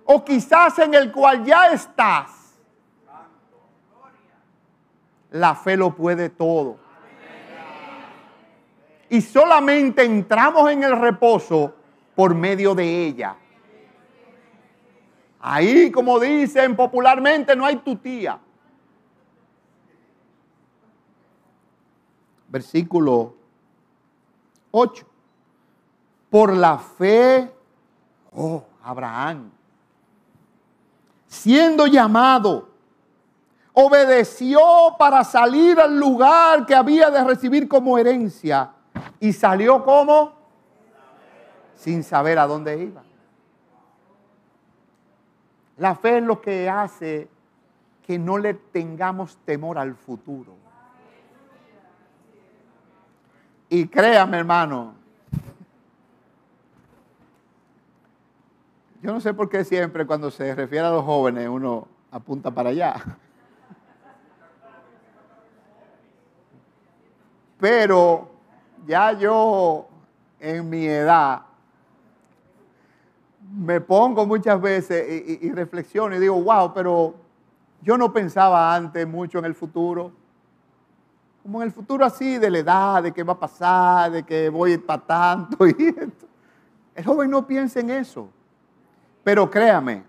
o 0.05 0.25
quizás 0.25 0.79
en 0.79 0.95
el 0.95 1.11
cual 1.11 1.43
ya 1.45 1.69
estás, 1.69 2.31
la 5.31 5.55
fe 5.55 5.77
lo 5.77 5.95
puede 5.95 6.29
todo. 6.29 6.77
Y 9.09 9.21
solamente 9.21 10.05
entramos 10.05 10.71
en 10.71 10.85
el 10.85 10.99
reposo 10.99 11.75
por 12.15 12.35
medio 12.35 12.75
de 12.75 13.07
ella. 13.07 13.37
Ahí, 15.45 15.91
como 15.91 16.21
dicen 16.21 16.77
popularmente, 16.77 17.57
no 17.57 17.67
hay 17.67 17.77
tutía. 17.77 18.39
Versículo 22.47 23.35
8. 24.71 25.05
Por 26.31 26.55
la 26.57 26.79
fe, 26.79 27.53
oh, 28.33 28.63
Abraham, 28.85 29.51
siendo 31.27 31.89
llamado, 31.89 32.69
obedeció 33.73 34.61
para 34.97 35.25
salir 35.25 35.81
al 35.81 35.99
lugar 35.99 36.67
que 36.67 36.75
había 36.75 37.11
de 37.11 37.25
recibir 37.25 37.67
como 37.67 37.99
herencia 37.99 38.71
y 39.19 39.33
salió 39.33 39.85
como 39.85 40.33
sin 41.75 42.05
saber 42.05 42.39
a 42.39 42.47
dónde 42.47 42.81
iba. 42.81 43.03
La 45.83 45.97
fe 45.97 46.19
es 46.19 46.23
lo 46.23 46.41
que 46.41 46.71
hace 46.71 47.29
que 48.07 48.17
no 48.17 48.39
le 48.39 48.55
tengamos 48.55 49.37
temor 49.39 49.79
al 49.79 49.97
futuro. 49.97 50.55
Y 53.69 53.89
créame, 53.89 54.39
hermano, 54.39 54.95
yo 59.03 59.13
no 59.13 59.21
sé 59.21 59.35
por 59.35 59.49
qué 59.49 59.65
siempre 59.65 60.07
cuando 60.07 60.31
se 60.31 60.55
refiere 60.55 60.87
a 60.87 60.91
los 60.91 61.05
jóvenes 61.05 61.49
uno 61.49 61.89
apunta 62.13 62.53
para 62.53 62.69
allá. 62.71 62.95
Pero 67.59 68.31
ya 68.87 69.11
yo 69.15 69.89
en 70.39 70.71
mi 70.71 70.87
edad 70.87 71.43
me 73.55 73.81
pongo 73.81 74.27
muchas 74.27 74.61
veces 74.61 75.41
y, 75.43 75.51
reflexiono 75.53 76.17
y 76.17 76.19
digo, 76.19 76.41
wow, 76.43 76.73
pero 76.73 77.15
yo 77.83 77.99
no 77.99 78.13
pensaba 78.13 78.75
antes 78.75 79.07
mucho 79.07 79.39
en 79.39 79.45
el 79.45 79.55
futuro. 79.55 80.13
Como 81.43 81.61
en 81.61 81.67
el 81.67 81.73
futuro 81.73 82.05
así, 82.05 82.39
de 82.39 82.51
la 82.51 82.59
edad, 82.59 83.03
de 83.03 83.13
qué 83.13 83.23
va 83.23 83.33
a 83.35 83.39
pasar, 83.39 84.11
de 84.13 84.23
que 84.23 84.49
voy 84.49 84.79
para 84.79 85.03
tanto 85.03 85.67
y 85.67 85.75
esto. 85.89 86.27
El 86.95 87.05
joven 87.05 87.31
no 87.31 87.47
piensa 87.47 87.81
en 87.81 87.91
eso. 87.91 88.29
Pero 89.25 89.51
créame, 89.51 90.05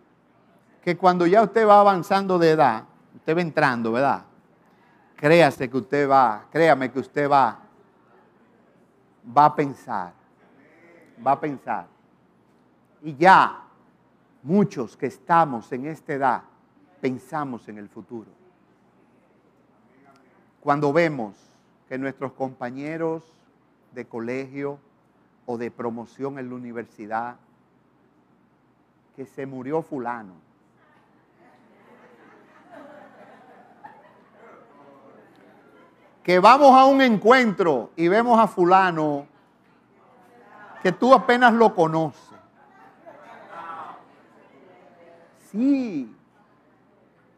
que 0.82 0.98
cuando 0.98 1.26
ya 1.26 1.42
usted 1.42 1.68
va 1.68 1.80
avanzando 1.80 2.38
de 2.38 2.52
edad, 2.52 2.84
usted 3.16 3.36
va 3.36 3.42
entrando, 3.42 3.92
¿verdad? 3.92 4.24
Créase 5.16 5.70
que 5.70 5.78
usted 5.78 6.10
va, 6.10 6.46
créame 6.52 6.92
que 6.92 7.00
usted 7.00 7.30
va, 7.30 7.60
va 9.36 9.46
a 9.46 9.56
pensar, 9.56 10.14
va 11.26 11.32
a 11.32 11.40
pensar. 11.40 11.93
Y 13.04 13.18
ya 13.18 13.64
muchos 14.44 14.96
que 14.96 15.08
estamos 15.08 15.70
en 15.74 15.88
esta 15.88 16.14
edad 16.14 16.44
pensamos 17.02 17.68
en 17.68 17.78
el 17.78 17.90
futuro. 17.90 18.32
Cuando 20.62 20.94
vemos 20.94 21.36
que 21.90 21.98
nuestros 21.98 22.32
compañeros 22.32 23.24
de 23.92 24.06
colegio 24.06 24.80
o 25.46 25.58
de 25.58 25.70
promoción 25.70 26.40
en 26.40 26.48
la 26.48 26.56
universidad, 26.56 27.36
que 29.18 29.26
se 29.26 29.46
murió 29.46 29.82
fulano, 29.82 30.34
que 36.24 36.40
vamos 36.40 36.74
a 36.74 36.86
un 36.86 37.02
encuentro 37.02 37.92
y 37.98 38.08
vemos 38.08 38.40
a 38.40 38.48
fulano 38.48 39.28
que 40.82 40.94
tú 40.94 41.14
apenas 41.14 41.54
lo 41.54 41.76
conoces 41.76 42.33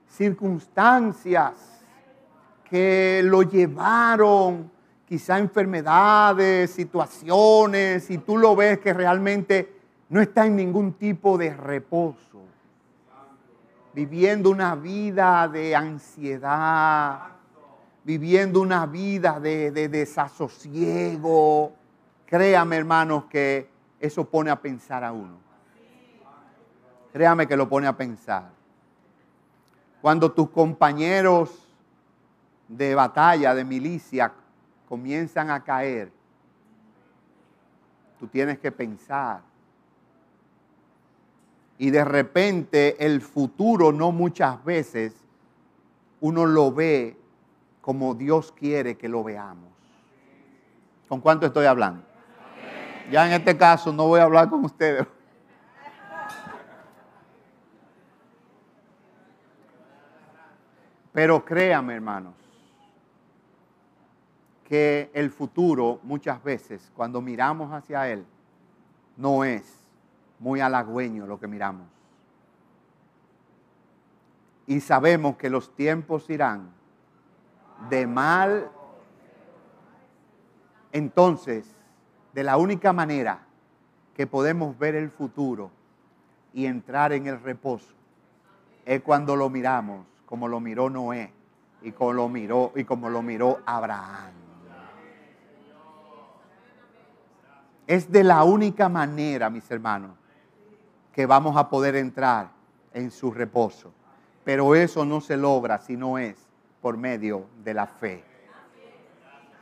circunstancias 0.07 1.53
que 2.69 3.21
lo 3.23 3.43
llevaron, 3.43 4.71
quizá 5.05 5.37
enfermedades, 5.37 6.71
situaciones, 6.71 8.09
y 8.09 8.17
tú 8.19 8.37
lo 8.37 8.55
ves 8.55 8.79
que 8.79 8.93
realmente 8.93 9.75
no 10.09 10.21
está 10.21 10.45
en 10.45 10.55
ningún 10.55 10.93
tipo 10.93 11.37
de 11.37 11.53
reposo, 11.53 12.41
viviendo 13.93 14.49
una 14.49 14.75
vida 14.75 15.47
de 15.47 15.75
ansiedad, 15.75 17.19
viviendo 18.03 18.61
una 18.61 18.85
vida 18.85 19.39
de, 19.39 19.71
de 19.71 19.89
desasosiego. 19.89 21.73
Créame, 22.25 22.77
hermanos, 22.77 23.25
que 23.25 23.69
eso 23.99 24.25
pone 24.25 24.49
a 24.49 24.61
pensar 24.61 25.03
a 25.03 25.11
uno 25.11 25.44
créame 27.15 27.47
que 27.47 27.55
lo 27.55 27.69
pone 27.69 27.87
a 27.87 27.95
pensar. 27.95 28.49
Cuando 30.01 30.33
tus 30.33 30.49
compañeros 30.49 31.49
de 32.67 32.93
batalla, 32.93 33.55
de 33.55 33.63
milicia, 33.63 34.33
comienzan 34.89 35.49
a 35.49 35.63
caer, 35.63 36.11
tú 38.19 38.27
tienes 38.27 38.59
que 38.59 38.69
pensar. 38.69 39.39
Y 41.77 41.89
de 41.89 42.03
repente 42.03 42.97
el 43.05 43.21
futuro 43.21 43.93
no 43.93 44.11
muchas 44.11 44.61
veces 44.65 45.13
uno 46.19 46.45
lo 46.45 46.73
ve 46.73 47.17
como 47.79 48.13
Dios 48.13 48.51
quiere 48.51 48.97
que 48.97 49.07
lo 49.07 49.23
veamos. 49.23 49.71
¿Con 51.07 51.21
cuánto 51.21 51.45
estoy 51.45 51.65
hablando? 51.65 52.03
Ya 53.09 53.25
en 53.25 53.31
este 53.31 53.55
caso 53.55 53.93
no 53.93 54.05
voy 54.05 54.19
a 54.19 54.23
hablar 54.23 54.49
con 54.49 54.65
ustedes. 54.65 55.07
Pero 61.15 61.45
créame, 61.45 61.95
hermanos, 61.95 62.33
que 64.65 65.09
el 65.13 65.31
futuro 65.31 66.01
muchas 66.03 66.43
veces, 66.43 66.91
cuando 66.93 67.21
miramos 67.21 67.71
hacia 67.71 68.09
Él, 68.09 68.25
no 69.15 69.45
es 69.45 69.63
muy 70.39 70.59
halagüeño 70.59 71.25
lo 71.25 71.39
que 71.39 71.47
miramos. 71.47 71.87
Y 74.67 74.81
sabemos 74.81 75.37
que 75.37 75.49
los 75.49 75.73
tiempos 75.73 76.29
irán 76.29 76.69
de 77.89 78.07
mal. 78.07 78.69
Entonces, 80.91 81.65
de 82.33 82.43
la 82.43 82.57
única 82.57 82.91
manera 82.91 83.39
que 84.17 84.27
podemos 84.27 84.77
ver 84.77 84.95
el 84.95 85.09
futuro 85.09 85.71
y 86.53 86.65
entrar 86.65 87.13
en 87.13 87.27
el 87.27 87.39
reposo 87.39 87.93
es 88.83 89.01
cuando 89.01 89.37
lo 89.37 89.49
miramos 89.49 90.05
como 90.25 90.47
lo 90.47 90.59
miró 90.59 90.89
Noé 90.89 91.31
y 91.81 91.91
como 91.91 92.13
lo 92.13 92.29
miró 92.29 92.71
y 92.75 92.83
como 92.83 93.09
lo 93.09 93.21
miró 93.21 93.59
Abraham. 93.65 94.31
Es 97.87 98.11
de 98.11 98.23
la 98.23 98.43
única 98.43 98.89
manera, 98.89 99.49
mis 99.49 99.69
hermanos, 99.69 100.11
que 101.13 101.25
vamos 101.25 101.55
a 101.55 101.69
poder 101.69 101.95
entrar 101.95 102.49
en 102.93 103.11
su 103.11 103.31
reposo. 103.31 103.93
Pero 104.43 104.75
eso 104.75 105.05
no 105.05 105.21
se 105.21 105.37
logra 105.37 105.77
si 105.79 105.95
no 105.95 106.17
es 106.17 106.35
por 106.81 106.97
medio 106.97 107.45
de 107.63 107.73
la 107.73 107.85
fe. 107.85 108.23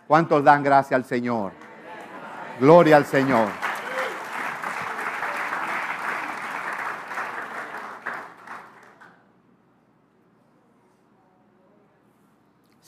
¿Cuántos 0.07 0.43
dan 0.43 0.63
gracias 0.63 0.97
al 0.97 1.05
Señor? 1.05 1.51
Gloria 2.59 2.97
al 2.97 3.05
Señor. 3.05 3.72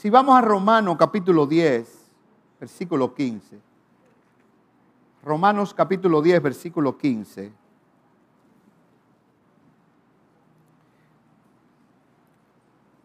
Si 0.06 0.10
vamos 0.10 0.38
a 0.38 0.40
Romanos 0.40 0.96
capítulo 0.96 1.48
10, 1.48 2.12
versículo 2.60 3.12
15. 3.12 3.60
Romanos 5.24 5.74
capítulo 5.74 6.22
10, 6.22 6.40
versículo 6.40 6.96
15. 6.96 7.52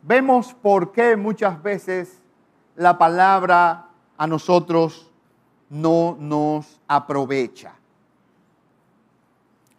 Vemos 0.04 0.54
por 0.54 0.92
qué 0.92 1.18
muchas 1.18 1.64
veces 1.64 2.22
la 2.76 3.00
palabra 3.00 3.88
a 4.16 4.28
nosotros 4.28 5.10
no 5.72 6.16
nos 6.20 6.80
aprovecha. 6.88 7.74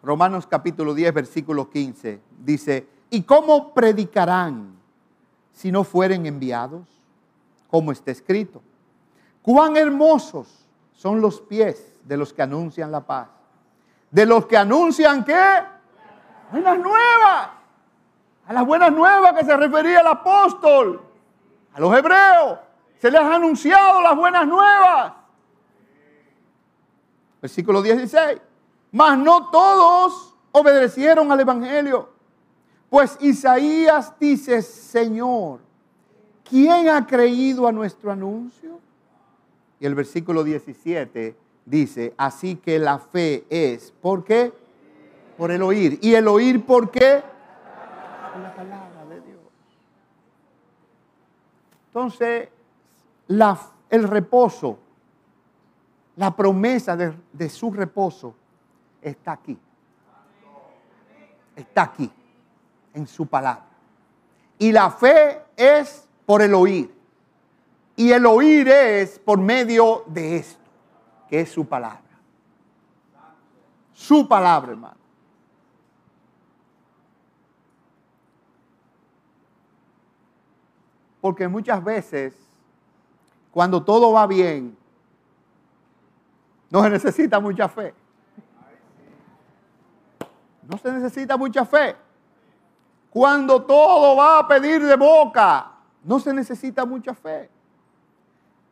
Romanos 0.02 0.48
capítulo 0.48 0.92
10, 0.92 1.14
versículo 1.14 1.70
15 1.70 2.20
dice, 2.40 2.88
¿y 3.10 3.22
cómo 3.22 3.72
predicarán 3.72 4.74
si 5.52 5.70
no 5.70 5.84
fueren 5.84 6.26
enviados? 6.26 7.01
Como 7.72 7.90
está 7.90 8.10
escrito, 8.10 8.60
cuán 9.40 9.78
hermosos 9.78 10.66
son 10.92 11.22
los 11.22 11.40
pies 11.40 11.98
de 12.04 12.18
los 12.18 12.34
que 12.34 12.42
anuncian 12.42 12.92
la 12.92 13.00
paz. 13.00 13.28
De 14.10 14.26
los 14.26 14.44
que 14.44 14.58
anuncian 14.58 15.24
qué? 15.24 15.42
Buenas 16.50 16.78
nuevas. 16.78 17.48
A 18.46 18.52
las 18.52 18.66
buenas 18.66 18.92
nuevas 18.92 19.32
que 19.32 19.46
se 19.46 19.56
refería 19.56 20.00
el 20.00 20.06
apóstol. 20.06 21.00
A 21.72 21.80
los 21.80 21.96
hebreos. 21.96 22.58
Se 22.98 23.10
les 23.10 23.22
ha 23.22 23.36
anunciado 23.36 24.02
las 24.02 24.16
buenas 24.16 24.46
nuevas. 24.46 25.14
Versículo 27.40 27.80
16. 27.80 28.38
Mas 28.90 29.16
no 29.16 29.48
todos 29.48 30.34
obedecieron 30.52 31.32
al 31.32 31.40
Evangelio. 31.40 32.10
Pues 32.90 33.16
Isaías 33.20 34.12
dice, 34.20 34.60
Señor, 34.60 35.60
¿quién 36.52 36.90
ha 36.90 37.06
creído 37.06 37.66
a 37.66 37.72
nuestro 37.72 38.12
anuncio? 38.12 38.78
Y 39.80 39.86
el 39.86 39.94
versículo 39.94 40.44
17 40.44 41.34
dice, 41.64 42.12
así 42.18 42.56
que 42.56 42.78
la 42.78 42.98
fe 42.98 43.46
es, 43.48 43.90
¿por 44.02 44.22
qué? 44.22 44.52
Por 45.38 45.50
el 45.50 45.62
oír. 45.62 45.98
¿Y 46.02 46.14
el 46.14 46.28
oír 46.28 46.62
por 46.66 46.90
qué? 46.90 47.22
Por 48.32 48.42
la 48.42 48.54
palabra 48.54 49.06
de 49.06 49.20
Dios. 49.22 49.40
Entonces, 51.86 52.48
el 53.88 54.08
reposo, 54.08 54.78
la 56.16 56.36
promesa 56.36 56.94
de 56.96 57.48
su 57.48 57.72
reposo 57.72 58.34
está 59.00 59.32
aquí. 59.32 59.58
Está 61.56 61.82
aquí, 61.84 62.12
en 62.92 63.06
su 63.06 63.26
palabra. 63.26 63.64
Y 64.58 64.70
la 64.70 64.90
fe 64.90 65.40
es 65.56 66.06
por 66.32 66.40
el 66.40 66.54
oír. 66.54 66.90
Y 67.94 68.10
el 68.10 68.24
oír 68.24 68.66
es 68.66 69.18
por 69.18 69.38
medio 69.38 70.02
de 70.06 70.36
esto 70.36 70.64
que 71.28 71.42
es 71.42 71.52
su 71.52 71.66
palabra. 71.66 72.00
Su 73.92 74.26
palabra, 74.26 74.72
hermano. 74.72 74.96
Porque 81.20 81.46
muchas 81.48 81.84
veces, 81.84 82.34
cuando 83.50 83.84
todo 83.84 84.12
va 84.12 84.26
bien, 84.26 84.74
no 86.70 86.82
se 86.82 86.88
necesita 86.88 87.40
mucha 87.40 87.68
fe. 87.68 87.92
No 90.62 90.78
se 90.78 90.92
necesita 90.92 91.36
mucha 91.36 91.66
fe. 91.66 91.94
Cuando 93.10 93.60
todo 93.60 94.16
va 94.16 94.38
a 94.38 94.48
pedir 94.48 94.82
de 94.82 94.96
boca, 94.96 95.71
no 96.04 96.20
se 96.20 96.32
necesita 96.32 96.84
mucha 96.84 97.14
fe. 97.14 97.48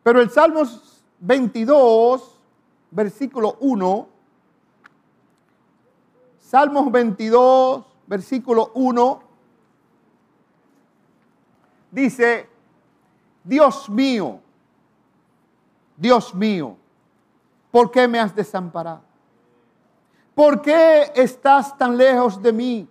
Pero 0.03 0.21
el 0.21 0.29
Salmo 0.29 0.63
22 1.19 2.41
versículo 2.91 3.57
1. 3.61 4.07
Salmos 6.39 6.91
22, 6.91 7.85
versículo 8.05 8.71
1. 8.75 9.23
Dice, 11.89 12.49
Dios 13.43 13.89
mío, 13.89 14.39
Dios 15.97 16.35
mío, 16.35 16.77
¿por 17.71 17.89
qué 17.89 18.07
me 18.07 18.19
has 18.19 18.35
desamparado? 18.35 19.01
¿Por 20.35 20.61
qué 20.61 21.11
estás 21.15 21.77
tan 21.77 21.97
lejos 21.97 22.41
de 22.41 22.53
mí? 22.53 22.89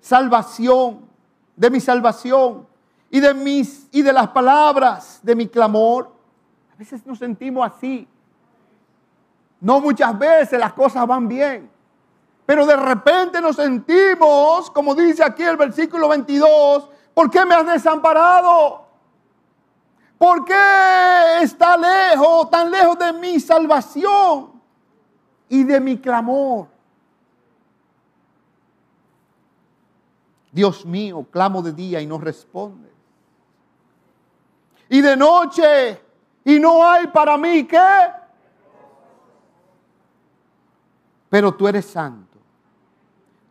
Salvación, 0.00 1.08
de 1.56 1.70
mi 1.70 1.80
salvación 1.80 2.66
y 3.12 3.20
de 3.20 3.34
mis 3.34 3.88
y 3.92 4.00
de 4.00 4.10
las 4.10 4.28
palabras 4.28 5.20
de 5.22 5.36
mi 5.36 5.46
clamor. 5.46 6.10
A 6.72 6.76
veces 6.76 7.04
nos 7.04 7.18
sentimos 7.18 7.70
así. 7.70 8.08
No 9.60 9.80
muchas 9.80 10.18
veces 10.18 10.58
las 10.58 10.72
cosas 10.72 11.06
van 11.06 11.28
bien. 11.28 11.70
Pero 12.46 12.64
de 12.64 12.74
repente 12.74 13.40
nos 13.42 13.56
sentimos, 13.56 14.70
como 14.70 14.94
dice 14.94 15.22
aquí 15.22 15.42
el 15.42 15.58
versículo 15.58 16.08
22, 16.08 16.88
¿por 17.12 17.30
qué 17.30 17.44
me 17.44 17.54
has 17.54 17.66
desamparado? 17.66 18.86
¿Por 20.16 20.46
qué 20.46 21.42
está 21.42 21.76
lejos, 21.76 22.48
tan 22.48 22.70
lejos 22.70 22.98
de 22.98 23.12
mi 23.12 23.38
salvación 23.38 24.52
y 25.50 25.64
de 25.64 25.80
mi 25.80 25.98
clamor? 25.98 26.68
Dios 30.50 30.86
mío, 30.86 31.26
clamo 31.30 31.60
de 31.60 31.72
día 31.72 32.00
y 32.00 32.06
no 32.06 32.16
responde. 32.16 32.91
Y 34.92 35.00
de 35.00 35.16
noche 35.16 36.00
y 36.44 36.60
no 36.60 36.86
hay 36.88 37.06
para 37.08 37.36
mí 37.36 37.64
qué? 37.64 37.78
pero 41.32 41.54
tú 41.54 41.66
eres 41.66 41.86
santo. 41.86 42.36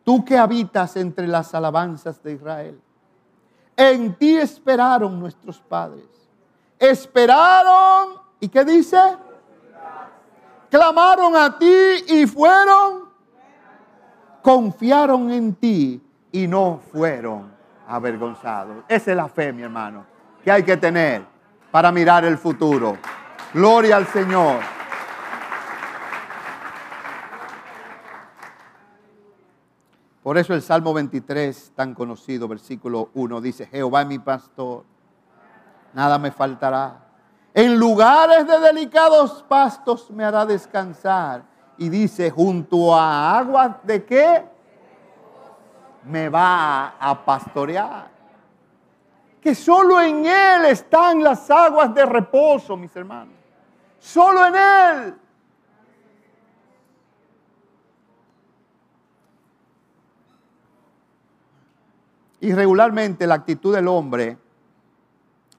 Tú 0.04 0.24
que 0.24 0.38
habitas 0.38 0.94
entre 0.94 1.26
las 1.26 1.52
alabanzas 1.52 2.22
de 2.22 2.34
Israel. 2.34 2.80
En 3.76 4.14
ti 4.14 4.36
esperaron 4.36 5.18
nuestros 5.18 5.58
padres. 5.58 6.06
Esperaron, 6.78 8.20
¿y 8.38 8.48
qué 8.48 8.64
dice? 8.64 9.00
Clamaron 10.70 11.34
a 11.34 11.58
ti 11.58 12.04
y 12.06 12.24
fueron, 12.24 13.08
confiaron 14.42 15.32
en 15.32 15.52
ti 15.52 16.00
y 16.30 16.46
no 16.46 16.80
fueron 16.92 17.52
avergonzados. 17.88 18.84
Esa 18.86 19.10
es 19.10 19.16
la 19.16 19.28
fe, 19.28 19.52
mi 19.52 19.62
hermano, 19.62 20.06
que 20.44 20.52
hay 20.52 20.62
que 20.62 20.76
tener 20.76 21.31
para 21.72 21.90
mirar 21.90 22.24
el 22.24 22.38
futuro. 22.38 22.98
Gloria 23.54 23.96
al 23.96 24.06
Señor. 24.06 24.60
Por 30.22 30.38
eso 30.38 30.54
el 30.54 30.62
Salmo 30.62 30.94
23, 30.94 31.72
tan 31.74 31.94
conocido, 31.94 32.46
versículo 32.46 33.10
1, 33.14 33.40
dice, 33.40 33.66
Jehová 33.66 34.04
mi 34.04 34.20
pastor, 34.20 34.84
nada 35.94 36.18
me 36.18 36.30
faltará. 36.30 37.06
En 37.54 37.76
lugares 37.76 38.46
de 38.46 38.60
delicados 38.60 39.42
pastos 39.48 40.10
me 40.10 40.24
hará 40.24 40.46
descansar. 40.46 41.42
Y 41.78 41.88
dice, 41.88 42.30
junto 42.30 42.94
a 42.94 43.38
aguas 43.38 43.76
de 43.82 44.04
qué? 44.04 44.44
Me 46.04 46.28
va 46.28 46.94
a 47.00 47.24
pastorear. 47.24 48.11
Que 49.42 49.54
solo 49.54 50.00
en 50.00 50.24
Él 50.24 50.66
están 50.66 51.22
las 51.22 51.50
aguas 51.50 51.92
de 51.94 52.06
reposo, 52.06 52.76
mis 52.76 52.94
hermanos. 52.94 53.34
Solo 53.98 54.46
en 54.46 54.54
Él. 54.54 55.14
Y 62.40 62.52
regularmente 62.52 63.26
la 63.26 63.34
actitud 63.34 63.74
del 63.74 63.88
hombre 63.88 64.36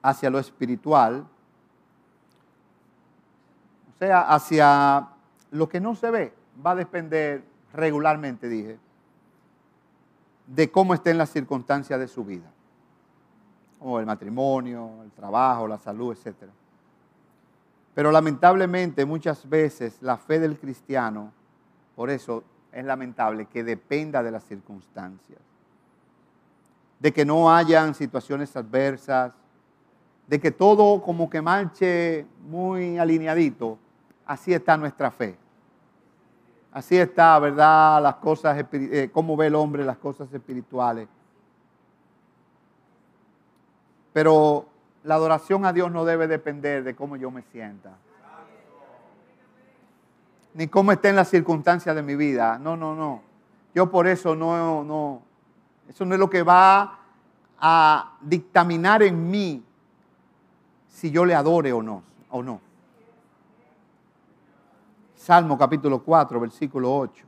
hacia 0.01 0.29
lo 0.29 0.39
espiritual, 0.39 1.25
o 3.93 3.97
sea, 3.97 4.21
hacia 4.21 5.07
lo 5.51 5.69
que 5.69 5.79
no 5.79 5.95
se 5.95 6.11
ve, 6.11 6.33
va 6.65 6.71
a 6.71 6.75
depender 6.75 7.43
regularmente, 7.73 8.49
dije, 8.49 8.77
de 10.45 10.71
cómo 10.71 10.93
estén 10.93 11.17
las 11.17 11.29
circunstancias 11.29 11.99
de 11.99 12.07
su 12.09 12.25
vida, 12.25 12.51
como 13.83 13.99
el 13.99 14.05
matrimonio, 14.05 15.03
el 15.03 15.11
trabajo, 15.11 15.67
la 15.67 15.77
salud, 15.77 16.17
etc. 16.17 16.49
Pero 17.93 18.11
lamentablemente 18.11 19.05
muchas 19.05 19.47
veces 19.47 20.01
la 20.01 20.15
fe 20.15 20.39
del 20.39 20.57
cristiano, 20.57 21.33
por 21.95 22.09
eso 22.09 22.43
es 22.71 22.85
lamentable 22.85 23.45
que 23.45 23.63
dependa 23.63 24.23
de 24.23 24.31
las 24.31 24.45
circunstancias 24.45 25.39
de 27.03 27.11
que 27.11 27.25
no 27.25 27.53
hayan 27.53 27.93
situaciones 27.93 28.55
adversas, 28.55 29.33
de 30.25 30.39
que 30.39 30.51
todo 30.51 31.01
como 31.01 31.29
que 31.29 31.41
marche 31.41 32.25
muy 32.47 32.97
alineadito. 32.97 33.77
Así 34.25 34.53
está 34.53 34.77
nuestra 34.77 35.11
fe. 35.11 35.37
Así 36.71 36.97
está, 36.97 37.37
¿verdad? 37.39 38.01
Las 38.01 38.15
cosas, 38.15 38.65
eh, 38.71 39.09
cómo 39.11 39.35
ve 39.35 39.47
el 39.47 39.55
hombre 39.55 39.83
las 39.83 39.97
cosas 39.97 40.33
espirituales. 40.33 41.09
Pero 44.13 44.67
la 45.03 45.15
adoración 45.15 45.65
a 45.65 45.73
Dios 45.73 45.91
no 45.91 46.05
debe 46.05 46.27
depender 46.27 46.83
de 46.83 46.95
cómo 46.95 47.15
yo 47.17 47.31
me 47.31 47.41
sienta. 47.41 47.97
Ni 50.53 50.67
cómo 50.67 50.91
estén 50.91 51.15
las 51.15 51.29
circunstancias 51.29 51.95
de 51.95 52.03
mi 52.03 52.15
vida. 52.15 52.59
No, 52.59 52.77
no, 52.77 52.95
no. 52.95 53.21
Yo 53.73 53.89
por 53.89 54.07
eso 54.07 54.35
no, 54.35 54.83
no, 54.83 55.21
eso 55.89 56.05
no 56.05 56.13
es 56.13 56.19
lo 56.19 56.29
que 56.29 56.43
va 56.43 56.99
a 57.59 58.17
dictaminar 58.21 59.01
en 59.01 59.31
mí 59.31 59.63
si 60.87 61.09
yo 61.09 61.25
le 61.25 61.33
adore 61.33 61.73
o 61.73 61.81
no. 61.81 62.03
O 62.29 62.43
no. 62.43 62.61
Salmo 65.15 65.57
capítulo 65.57 66.03
4, 66.03 66.39
versículo 66.39 66.95
8. 66.95 67.25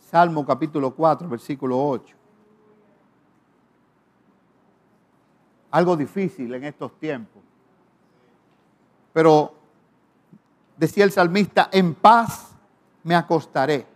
Salmo 0.00 0.44
capítulo 0.44 0.90
4, 0.94 1.28
versículo 1.28 1.82
8. 1.82 2.19
Algo 5.70 5.96
difícil 5.96 6.52
en 6.54 6.64
estos 6.64 6.98
tiempos. 6.98 7.42
Pero 9.12 9.54
decía 10.76 11.04
el 11.04 11.12
salmista, 11.12 11.68
en 11.72 11.94
paz 11.94 12.52
me 13.02 13.14
acostaré 13.14 13.86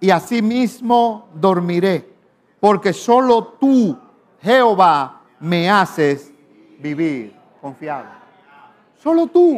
y 0.00 0.10
asimismo 0.10 1.28
dormiré, 1.34 2.12
porque 2.60 2.92
solo 2.92 3.56
tú, 3.60 3.98
Jehová, 4.40 5.22
me 5.40 5.70
haces 5.70 6.32
vivir 6.78 7.34
confiado. 7.60 8.06
Solo 8.98 9.26
tú. 9.26 9.56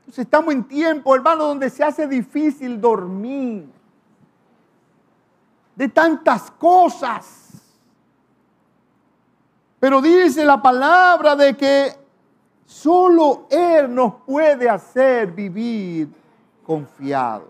Entonces 0.00 0.18
estamos 0.18 0.52
en 0.52 0.64
tiempo, 0.64 1.14
hermano, 1.14 1.44
donde 1.44 1.70
se 1.70 1.84
hace 1.84 2.06
difícil 2.06 2.80
dormir. 2.80 3.68
De 5.76 5.88
tantas 5.88 6.50
cosas. 6.50 7.61
Pero 9.82 10.00
dice 10.00 10.44
la 10.44 10.62
palabra 10.62 11.34
de 11.34 11.56
que 11.56 11.92
solo 12.64 13.48
Él 13.50 13.92
nos 13.92 14.14
puede 14.24 14.70
hacer 14.70 15.32
vivir 15.32 16.08
confiado. 16.64 17.48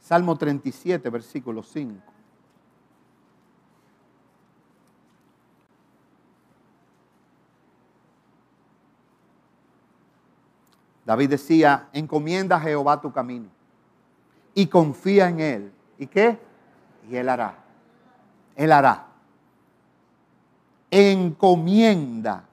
Salmo 0.00 0.36
37, 0.36 1.08
versículo 1.08 1.62
5. 1.62 2.02
David 11.06 11.30
decía, 11.30 11.88
encomienda 11.92 12.56
a 12.56 12.60
Jehová 12.60 13.00
tu 13.00 13.12
camino 13.12 13.48
y 14.56 14.66
confía 14.66 15.28
en 15.28 15.38
Él. 15.38 15.72
¿Y 15.98 16.08
qué? 16.08 16.47
Y 17.08 17.16
Él 17.16 17.28
hará. 17.28 17.54
Él 18.56 18.72
hará. 18.72 19.06
Encomienda, 20.90 22.44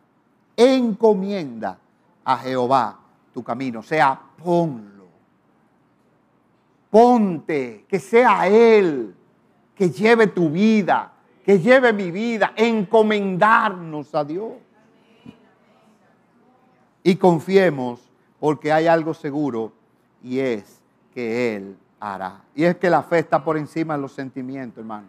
encomienda 0.56 1.78
a 2.24 2.38
Jehová 2.38 3.00
tu 3.34 3.44
camino. 3.44 3.80
O 3.80 3.84
sea, 3.84 4.20
ponlo 4.44 4.96
ponte, 6.96 7.84
que 7.90 8.00
sea 8.00 8.48
Él 8.48 9.14
que 9.76 9.90
lleve 9.90 10.28
tu 10.28 10.50
vida, 10.50 11.12
que 11.44 11.60
lleve 11.60 11.92
mi 11.92 12.10
vida, 12.10 12.54
encomendarnos 12.56 14.16
a 14.16 14.24
Dios. 14.24 14.54
Y 17.04 17.18
confiemos 17.18 18.00
porque 18.40 18.72
hay 18.72 18.88
algo 18.88 19.14
seguro 19.14 19.74
y 20.24 20.40
es 20.40 20.82
que 21.14 21.58
Él 21.58 21.76
Y 22.54 22.64
es 22.64 22.78
que 22.78 22.90
la 22.90 23.02
fe 23.02 23.20
está 23.20 23.44
por 23.44 23.58
encima 23.58 23.96
de 23.96 24.02
los 24.02 24.12
sentimientos, 24.12 24.78
hermano. 24.80 25.08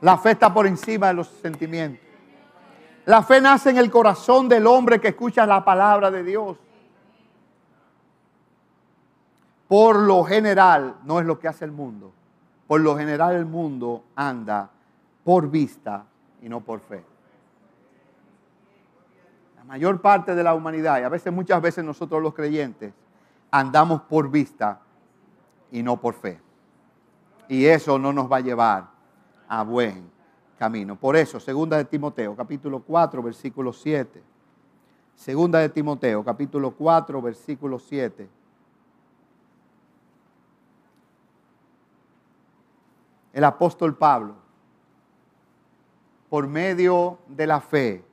La 0.00 0.16
fe 0.16 0.32
está 0.32 0.52
por 0.52 0.66
encima 0.66 1.08
de 1.08 1.14
los 1.14 1.28
sentimientos. 1.28 2.00
La 3.04 3.22
fe 3.22 3.40
nace 3.40 3.70
en 3.70 3.76
el 3.76 3.90
corazón 3.90 4.48
del 4.48 4.66
hombre 4.66 5.00
que 5.00 5.08
escucha 5.08 5.44
la 5.44 5.64
palabra 5.64 6.10
de 6.10 6.22
Dios 6.22 6.56
por 9.72 9.96
lo 9.96 10.22
general, 10.22 10.96
no 11.04 11.18
es 11.18 11.24
lo 11.24 11.38
que 11.38 11.48
hace 11.48 11.64
el 11.64 11.72
mundo. 11.72 12.12
Por 12.66 12.82
lo 12.82 12.94
general 12.94 13.34
el 13.34 13.46
mundo 13.46 14.04
anda 14.14 14.68
por 15.24 15.48
vista 15.48 16.04
y 16.42 16.48
no 16.50 16.60
por 16.60 16.80
fe. 16.80 17.02
La 19.56 19.64
mayor 19.64 20.02
parte 20.02 20.34
de 20.34 20.42
la 20.42 20.52
humanidad, 20.52 21.00
y 21.00 21.04
a 21.04 21.08
veces 21.08 21.32
muchas 21.32 21.62
veces 21.62 21.82
nosotros 21.86 22.22
los 22.22 22.34
creyentes, 22.34 22.92
andamos 23.50 24.02
por 24.02 24.30
vista 24.30 24.78
y 25.72 25.82
no 25.82 26.00
por 26.00 26.14
fe. 26.14 26.40
Y 27.48 27.64
eso 27.64 27.98
no 27.98 28.12
nos 28.12 28.30
va 28.30 28.36
a 28.36 28.40
llevar 28.40 28.88
a 29.48 29.64
buen 29.64 30.08
camino. 30.56 30.94
Por 30.94 31.16
eso, 31.16 31.40
segunda 31.40 31.76
de 31.76 31.84
Timoteo, 31.84 32.36
capítulo 32.36 32.80
4, 32.80 33.20
versículo 33.20 33.72
7. 33.72 34.22
Segunda 35.16 35.58
de 35.58 35.68
Timoteo, 35.68 36.22
capítulo 36.22 36.70
4, 36.70 37.20
versículo 37.20 37.80
7 37.80 38.28
el 43.32 43.44
apóstol 43.44 43.96
Pablo, 43.96 44.34
por 46.28 46.46
medio 46.46 47.18
de 47.28 47.46
la 47.46 47.60
fe, 47.60 48.04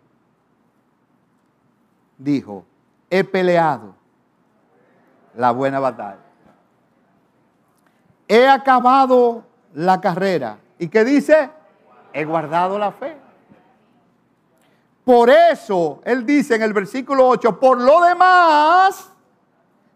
dijo, 2.18 2.66
he 3.10 3.24
peleado 3.24 3.96
la 5.36 5.52
buena 5.52 5.80
batalla. 5.80 6.29
He 8.30 8.48
acabado 8.48 9.44
la 9.74 10.00
carrera. 10.00 10.60
¿Y 10.78 10.88
qué 10.88 11.04
dice? 11.04 11.50
He 12.14 12.24
guardado 12.24 12.80
la 12.80 12.94
fe. 12.94 13.18
Por 15.04 15.30
eso, 15.30 16.00
él 16.06 16.26
dice 16.26 16.56
en 16.56 16.62
el 16.62 16.72
versículo 16.72 17.28
8, 17.28 17.60
por 17.60 17.82
lo 17.82 18.02
demás, 18.02 19.12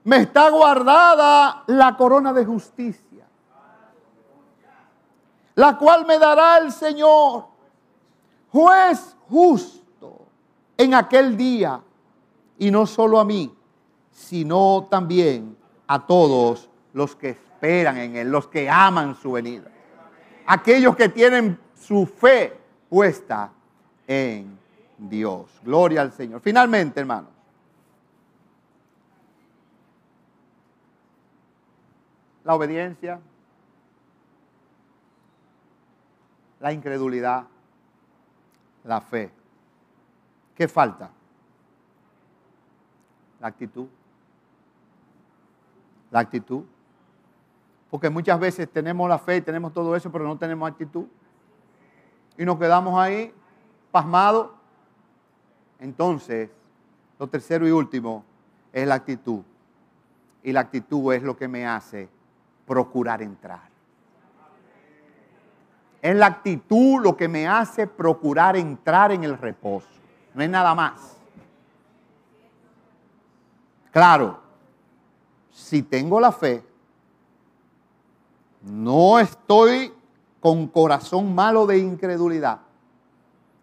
me 0.04 0.18
está 0.18 0.50
guardada 0.50 1.64
la 1.68 1.96
corona 1.96 2.34
de 2.34 2.44
justicia 2.44 3.14
la 5.56 5.78
cual 5.78 6.06
me 6.06 6.18
dará 6.18 6.58
el 6.58 6.72
Señor, 6.72 7.46
juez 8.52 9.16
justo, 9.30 10.26
en 10.78 10.94
aquel 10.94 11.38
día, 11.38 11.82
y 12.58 12.72
no 12.72 12.86
solo 12.86 13.20
a 13.20 13.26
mí, 13.26 13.54
sino 14.12 14.88
también 14.90 15.56
a 15.88 16.06
todos 16.06 16.70
los 16.94 17.16
que 17.16 17.30
esperan 17.64 17.98
en 17.98 18.18
Él, 18.18 18.30
los 18.30 18.48
que 18.48 18.70
aman 18.70 19.16
su 19.16 19.32
venida, 19.32 19.72
aquellos 20.46 20.98
que 20.98 21.08
tienen 21.08 21.58
su 21.74 22.06
fe 22.06 22.60
puesta 22.90 23.52
en 24.06 24.60
Dios. 24.98 25.50
Gloria 25.64 26.02
al 26.02 26.12
Señor. 26.12 26.42
Finalmente, 26.42 27.00
hermanos, 27.00 27.30
la 32.44 32.54
obediencia, 32.54 33.22
la 36.60 36.74
incredulidad, 36.74 37.46
la 38.84 39.00
fe. 39.00 39.32
¿Qué 40.54 40.68
falta? 40.68 41.10
La 43.40 43.48
actitud. 43.48 43.88
La 46.12 46.20
actitud. 46.20 46.66
Porque 47.94 48.10
muchas 48.10 48.40
veces 48.40 48.68
tenemos 48.72 49.08
la 49.08 49.20
fe 49.20 49.36
y 49.36 49.42
tenemos 49.42 49.72
todo 49.72 49.96
eso, 49.96 50.12
pero 50.12 50.26
no 50.26 50.36
tenemos 50.36 50.68
actitud. 50.68 51.06
Y 52.36 52.44
nos 52.44 52.58
quedamos 52.58 53.00
ahí 53.00 53.32
pasmados. 53.92 54.50
Entonces, 55.80 56.50
lo 57.20 57.28
tercero 57.28 57.68
y 57.68 57.72
último 57.72 58.26
es 58.72 58.88
la 58.88 58.96
actitud. 58.96 59.42
Y 60.42 60.52
la 60.52 60.62
actitud 60.62 61.14
es 61.14 61.22
lo 61.22 61.38
que 61.38 61.48
me 61.48 61.68
hace 61.68 62.10
procurar 62.66 63.22
entrar. 63.22 63.70
Es 66.02 66.16
la 66.16 66.26
actitud 66.26 67.00
lo 67.00 67.16
que 67.16 67.28
me 67.28 67.48
hace 67.48 67.86
procurar 67.86 68.58
entrar 68.58 69.12
en 69.12 69.24
el 69.24 69.38
reposo. 69.38 69.88
No 70.34 70.42
es 70.42 70.50
nada 70.50 70.74
más. 70.74 71.16
Claro, 73.92 74.40
si 75.52 75.84
tengo 75.84 76.20
la 76.20 76.32
fe, 76.32 76.73
no 78.64 79.20
estoy 79.20 79.94
con 80.40 80.68
corazón 80.68 81.34
malo 81.36 81.66
de 81.66 81.78
incredulidad 81.78 82.60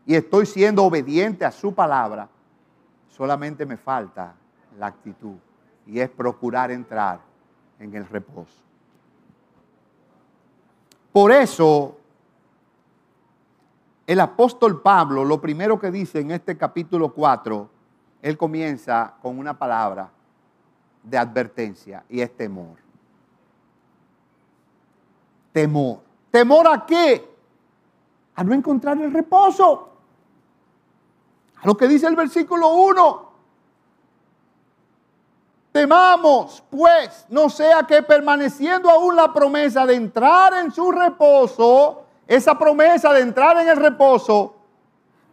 y 0.06 0.14
estoy 0.14 0.46
siendo 0.46 0.84
obediente 0.84 1.44
a 1.44 1.50
su 1.50 1.74
palabra, 1.74 2.28
solamente 3.08 3.66
me 3.66 3.76
falta 3.76 4.34
la 4.78 4.86
actitud 4.86 5.36
y 5.86 6.00
es 6.00 6.08
procurar 6.08 6.70
entrar 6.70 7.20
en 7.78 7.94
el 7.94 8.06
reposo. 8.06 8.62
Por 11.12 11.32
eso 11.32 11.96
el 14.06 14.20
apóstol 14.20 14.82
Pablo, 14.82 15.24
lo 15.24 15.40
primero 15.40 15.78
que 15.78 15.90
dice 15.90 16.20
en 16.20 16.32
este 16.32 16.56
capítulo 16.56 17.12
4, 17.12 17.68
él 18.22 18.36
comienza 18.36 19.14
con 19.22 19.38
una 19.38 19.56
palabra 19.56 20.10
de 21.02 21.16
advertencia 21.16 22.04
y 22.08 22.20
es 22.20 22.36
temor. 22.36 22.89
Temor. 25.52 26.00
¿Temor 26.30 26.68
a 26.68 26.86
qué? 26.86 27.28
A 28.36 28.44
no 28.44 28.54
encontrar 28.54 29.00
el 29.00 29.12
reposo. 29.12 29.88
A 31.62 31.66
lo 31.66 31.76
que 31.76 31.88
dice 31.88 32.06
el 32.06 32.16
versículo 32.16 32.68
1. 32.68 33.30
Temamos, 35.72 36.64
pues, 36.68 37.26
no 37.28 37.48
sea 37.48 37.84
que 37.84 38.02
permaneciendo 38.02 38.90
aún 38.90 39.14
la 39.14 39.32
promesa 39.32 39.86
de 39.86 39.94
entrar 39.94 40.54
en 40.54 40.72
su 40.72 40.90
reposo, 40.90 42.06
esa 42.26 42.58
promesa 42.58 43.12
de 43.12 43.20
entrar 43.20 43.56
en 43.58 43.68
el 43.68 43.76
reposo, 43.76 44.56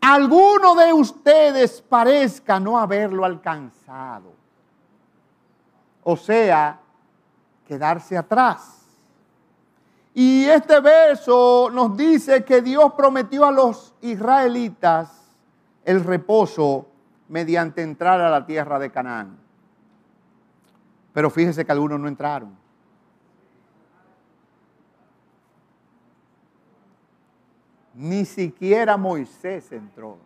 alguno 0.01 0.76
de 0.76 0.93
ustedes 0.93 1.82
parezca 1.82 2.59
no 2.59 2.78
haberlo 2.78 3.26
alcanzado. 3.26 4.32
O 6.03 6.15
sea, 6.15 6.80
quedarse 7.68 8.15
atrás. 8.15 8.76
Y 10.20 10.45
este 10.45 10.80
verso 10.80 11.70
nos 11.72 11.95
dice 11.95 12.43
que 12.43 12.63
Dios 12.63 12.93
prometió 12.93 13.45
a 13.45 13.51
los 13.51 13.93
israelitas 14.01 15.38
el 15.86 16.03
reposo 16.03 16.88
mediante 17.30 17.84
entrar 17.84 18.20
a 18.22 18.32
la 18.32 18.43
tierra 18.43 18.80
de 18.80 18.89
Canaán. 18.89 19.38
Pero 21.13 21.30
fíjese 21.30 21.63
que 21.63 21.72
algunos 21.72 21.99
no 21.99 22.07
entraron. 22.07 22.57
Ni 27.93 28.26
siquiera 28.26 28.97
Moisés 28.97 29.72
entró. 29.72 30.18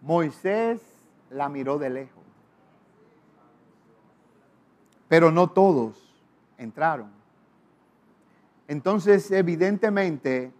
Moisés 0.00 0.80
la 1.30 1.48
miró 1.48 1.78
de 1.78 1.90
lejos. 1.90 2.22
Pero 5.08 5.32
no 5.32 5.50
todos 5.50 6.00
entraron. 6.58 7.23
Entonces, 8.68 9.30
evidentemente 9.30 10.52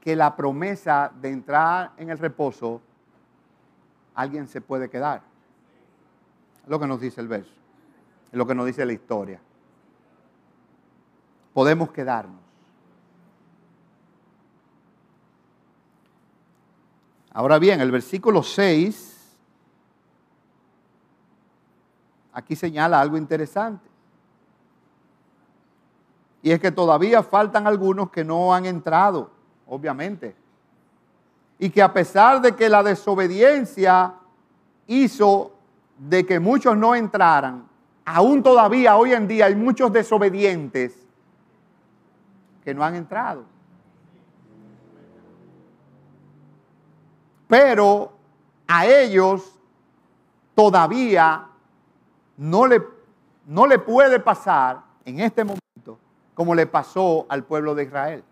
que 0.00 0.14
la 0.14 0.36
promesa 0.36 1.12
de 1.20 1.30
entrar 1.30 1.92
en 1.96 2.10
el 2.10 2.18
reposo, 2.18 2.80
alguien 4.14 4.46
se 4.46 4.60
puede 4.60 4.88
quedar. 4.88 5.22
Es 6.62 6.68
lo 6.68 6.78
que 6.78 6.86
nos 6.86 7.00
dice 7.00 7.20
el 7.20 7.28
verso. 7.28 7.52
Es 8.30 8.38
lo 8.38 8.46
que 8.46 8.54
nos 8.54 8.66
dice 8.66 8.86
la 8.86 8.92
historia. 8.92 9.40
Podemos 11.52 11.90
quedarnos. 11.90 12.40
Ahora 17.32 17.58
bien, 17.58 17.80
el 17.80 17.90
versículo 17.90 18.42
6, 18.42 19.36
aquí 22.32 22.56
señala 22.56 23.00
algo 23.00 23.16
interesante. 23.16 23.95
Y 26.46 26.52
es 26.52 26.60
que 26.60 26.70
todavía 26.70 27.24
faltan 27.24 27.66
algunos 27.66 28.10
que 28.10 28.22
no 28.22 28.54
han 28.54 28.66
entrado, 28.66 29.32
obviamente. 29.66 30.36
Y 31.58 31.70
que 31.70 31.82
a 31.82 31.92
pesar 31.92 32.40
de 32.40 32.54
que 32.54 32.68
la 32.68 32.84
desobediencia 32.84 34.14
hizo 34.86 35.56
de 35.98 36.24
que 36.24 36.38
muchos 36.38 36.76
no 36.76 36.94
entraran, 36.94 37.66
aún 38.04 38.44
todavía 38.44 38.96
hoy 38.96 39.12
en 39.12 39.26
día 39.26 39.46
hay 39.46 39.56
muchos 39.56 39.92
desobedientes 39.92 40.94
que 42.62 42.72
no 42.72 42.84
han 42.84 42.94
entrado. 42.94 43.42
Pero 47.48 48.12
a 48.68 48.86
ellos 48.86 49.52
todavía 50.54 51.48
no 52.36 52.68
le, 52.68 52.86
no 53.46 53.66
le 53.66 53.80
puede 53.80 54.20
pasar 54.20 54.80
en 55.04 55.18
este 55.18 55.42
momento 55.42 55.65
como 56.36 56.54
le 56.54 56.68
pasó 56.68 57.26
al 57.28 57.42
pueblo 57.42 57.74
de 57.74 57.82
Israel. 57.82 58.22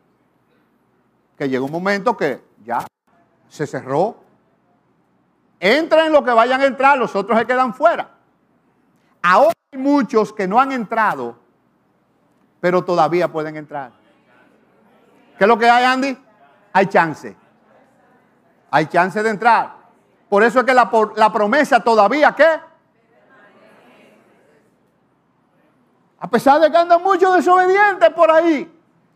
Que 1.37 1.49
llegó 1.49 1.65
un 1.65 1.73
momento 1.73 2.17
que 2.17 2.45
ya 2.65 2.87
se 3.49 3.67
cerró. 3.67 4.23
Entren 5.59 6.13
los 6.13 6.23
que 6.23 6.31
vayan 6.31 6.61
a 6.61 6.67
entrar, 6.67 6.97
los 6.97 7.17
otros 7.17 7.37
se 7.37 7.47
quedan 7.47 7.75
fuera. 7.75 8.11
Ahora 9.21 9.55
hay 9.73 9.81
muchos 9.81 10.33
que 10.33 10.47
no 10.47 10.61
han 10.61 10.71
entrado, 10.71 11.37
pero 12.61 12.85
todavía 12.85 13.33
pueden 13.33 13.57
entrar. 13.57 13.91
¿Qué 15.37 15.43
es 15.43 15.49
lo 15.49 15.59
que 15.59 15.69
hay, 15.69 15.85
Andy? 15.85 16.17
Hay 16.73 16.87
chance 16.87 17.37
hay 18.75 18.87
chance 18.87 19.23
de 19.23 19.31
entrar. 19.31 19.73
Por 20.29 20.43
eso 20.43 20.59
es 20.59 20.67
que 20.67 20.75
la, 20.75 20.91
la 21.15 21.33
promesa 21.33 21.79
todavía, 21.79 22.35
¿qué? 22.35 22.59
A 26.25 26.27
pesar 26.27 26.59
de 26.59 26.71
que 26.71 26.77
andan 26.79 27.03
muchos 27.03 27.37
desobedientes 27.37 28.09
por 28.15 28.31
ahí, 28.31 28.67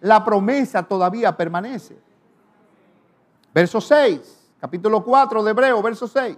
la 0.02 0.22
promesa 0.22 0.82
todavía 0.82 1.34
permanece. 1.34 1.98
Verso 3.54 3.80
6, 3.80 4.50
capítulo 4.60 5.02
4 5.02 5.42
de 5.42 5.50
Hebreo, 5.50 5.80
verso 5.80 6.06
6. 6.06 6.36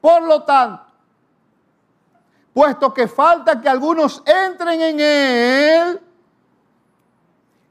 Por 0.00 0.22
lo 0.22 0.44
tanto, 0.44 0.82
puesto 2.54 2.94
que 2.94 3.06
falta 3.06 3.60
que 3.60 3.68
algunos 3.68 4.22
entren 4.24 4.80
en 4.80 4.98
él, 4.98 6.00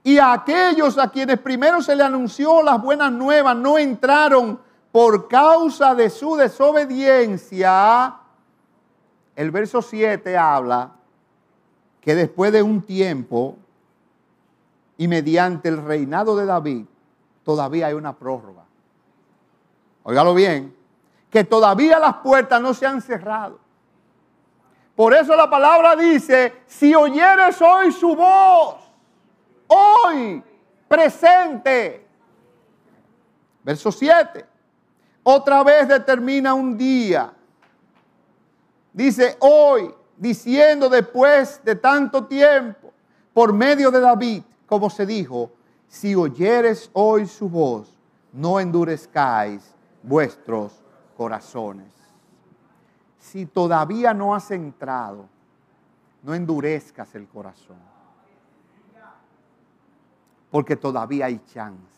y 0.04 0.20
a 0.20 0.34
aquellos 0.34 1.00
a 1.00 1.10
quienes 1.10 1.40
primero 1.40 1.82
se 1.82 1.96
le 1.96 2.04
anunció 2.04 2.62
las 2.62 2.80
buenas 2.80 3.12
nuevas 3.12 3.56
no 3.56 3.80
entraron 3.80 4.62
por 4.92 5.28
causa 5.28 5.96
de 5.96 6.12
su 6.12 6.36
desobediencia, 6.36 8.16
el 9.36 9.50
verso 9.50 9.82
7 9.82 10.38
habla 10.38 10.97
que 12.08 12.16
después 12.16 12.53
de 12.53 12.64
un 12.64 12.84
tiempo 12.84 13.58
y 14.97 15.10
mediante 15.10 15.68
el 15.68 15.84
reinado 15.84 16.38
de 16.38 16.45
David, 16.45 16.86
todavía 17.43 17.88
hay 17.88 17.95
una 17.95 18.16
prórroga. 18.16 18.64
Óigalo 20.03 20.34
bien, 20.34 20.74
que 21.30 21.43
todavía 21.43 21.99
las 21.99 22.16
puertas 22.20 22.62
no 22.62 22.74
se 22.74 22.86
han 22.86 23.01
cerrado. 23.01 23.60
Por 24.95 25.14
eso 25.14 25.36
la 25.36 25.49
palabra 25.49 25.97
dice, 25.97 26.62
si 26.66 26.95
oyeres 26.95 27.62
hoy 27.62 27.91
su 27.91 28.16
voz, 28.16 28.78
hoy, 29.68 30.41
presente. 30.88 32.08
Verso 33.66 33.91
7 33.91 34.45
otra 35.24 35.62
vez 35.62 35.89
determina 35.89 36.53
un 36.53 36.78
día. 36.78 37.34
Dice 38.93 39.36
hoy, 39.41 39.93
diciendo 40.18 40.89
después 40.89 41.61
de 41.63 41.76
tanto 41.76 42.26
tiempo, 42.26 42.91
por 43.34 43.53
medio 43.53 43.91
de 43.91 43.99
David, 43.99 44.43
como 44.65 44.89
se 44.89 45.05
dijo, 45.05 45.51
si 45.88 46.15
oyeres 46.15 46.89
hoy 46.93 47.28
su 47.28 47.47
voz, 47.47 47.97
no 48.34 48.59
endurezcáis 48.59 49.74
vuestros 50.03 50.84
corazones. 51.15 51.93
Si 53.20 53.45
todavía 53.45 54.13
no 54.13 54.34
has 54.34 54.51
entrado, 54.51 55.28
no 56.24 56.34
endurezcas 56.34 57.13
el 57.15 57.28
corazón. 57.28 57.78
Porque 60.49 60.76
todavía 60.76 61.26
hay 61.26 61.39
chance. 61.53 61.97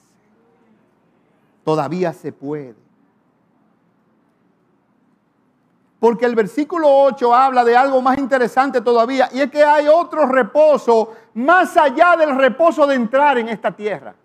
Todavía 1.63 2.13
se 2.13 2.31
puede. 2.31 2.88
Porque 5.99 6.25
el 6.25 6.35
versículo 6.35 6.87
8 6.89 7.35
habla 7.35 7.63
de 7.65 7.75
algo 7.75 8.01
más 8.01 8.17
interesante 8.17 8.79
todavía. 8.81 9.27
Y 9.33 9.41
es 9.41 9.51
que 9.51 9.63
hay 9.63 9.87
otro 9.87 10.25
reposo 10.25 11.13
más 11.33 11.75
allá 11.75 12.15
del 12.15 12.37
reposo 12.37 12.87
de 12.87 12.95
entrar 12.95 13.37
en 13.37 13.49
esta 13.49 13.71
tierra. 13.71 14.15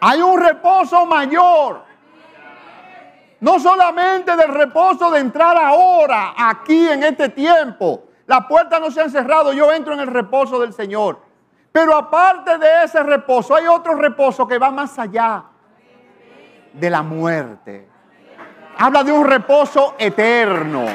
Hay 0.00 0.22
un 0.22 0.40
reposo 0.40 1.04
mayor. 1.04 1.82
No 3.40 3.60
solamente 3.60 4.34
del 4.36 4.48
reposo 4.48 5.10
de 5.10 5.20
entrar 5.20 5.56
ahora, 5.58 6.32
aquí 6.36 6.88
en 6.88 7.02
este 7.02 7.28
tiempo. 7.28 8.04
Las 8.26 8.46
puertas 8.46 8.80
no 8.80 8.90
se 8.90 9.02
han 9.02 9.10
cerrado, 9.10 9.52
yo 9.52 9.70
entro 9.70 9.92
en 9.92 10.00
el 10.00 10.06
reposo 10.06 10.58
del 10.58 10.72
Señor. 10.72 11.18
Pero 11.70 11.94
aparte 11.94 12.56
de 12.56 12.84
ese 12.84 13.02
reposo, 13.02 13.54
hay 13.54 13.66
otro 13.66 13.96
reposo 13.96 14.46
que 14.46 14.58
va 14.58 14.70
más 14.70 14.98
allá 14.98 15.44
de 16.72 16.88
la 16.88 17.02
muerte. 17.02 17.93
Habla 18.78 19.04
de 19.04 19.12
un 19.12 19.24
reposo 19.24 19.94
eterno. 19.98 20.86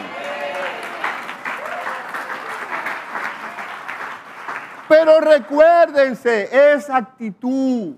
Pero 4.88 5.20
recuérdense 5.22 6.74
esa 6.74 6.98
actitud. 6.98 7.96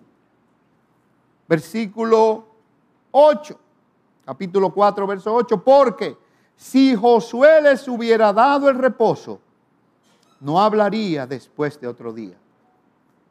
Versículo 1.48 2.46
8, 3.12 3.60
capítulo 4.26 4.72
4, 4.72 5.08
verso 5.08 5.34
8. 5.34 5.64
Porque 5.64 6.18
si 6.56 6.96
Josué 6.96 7.62
les 7.62 7.88
hubiera 7.88 8.32
dado 8.32 8.70
el 8.70 8.78
reposo, 8.78 9.40
no 10.42 10.62
hablaría 10.62 11.26
después 11.26 11.80
de 11.80 11.88
otro 11.88 12.14
día. 12.14 12.36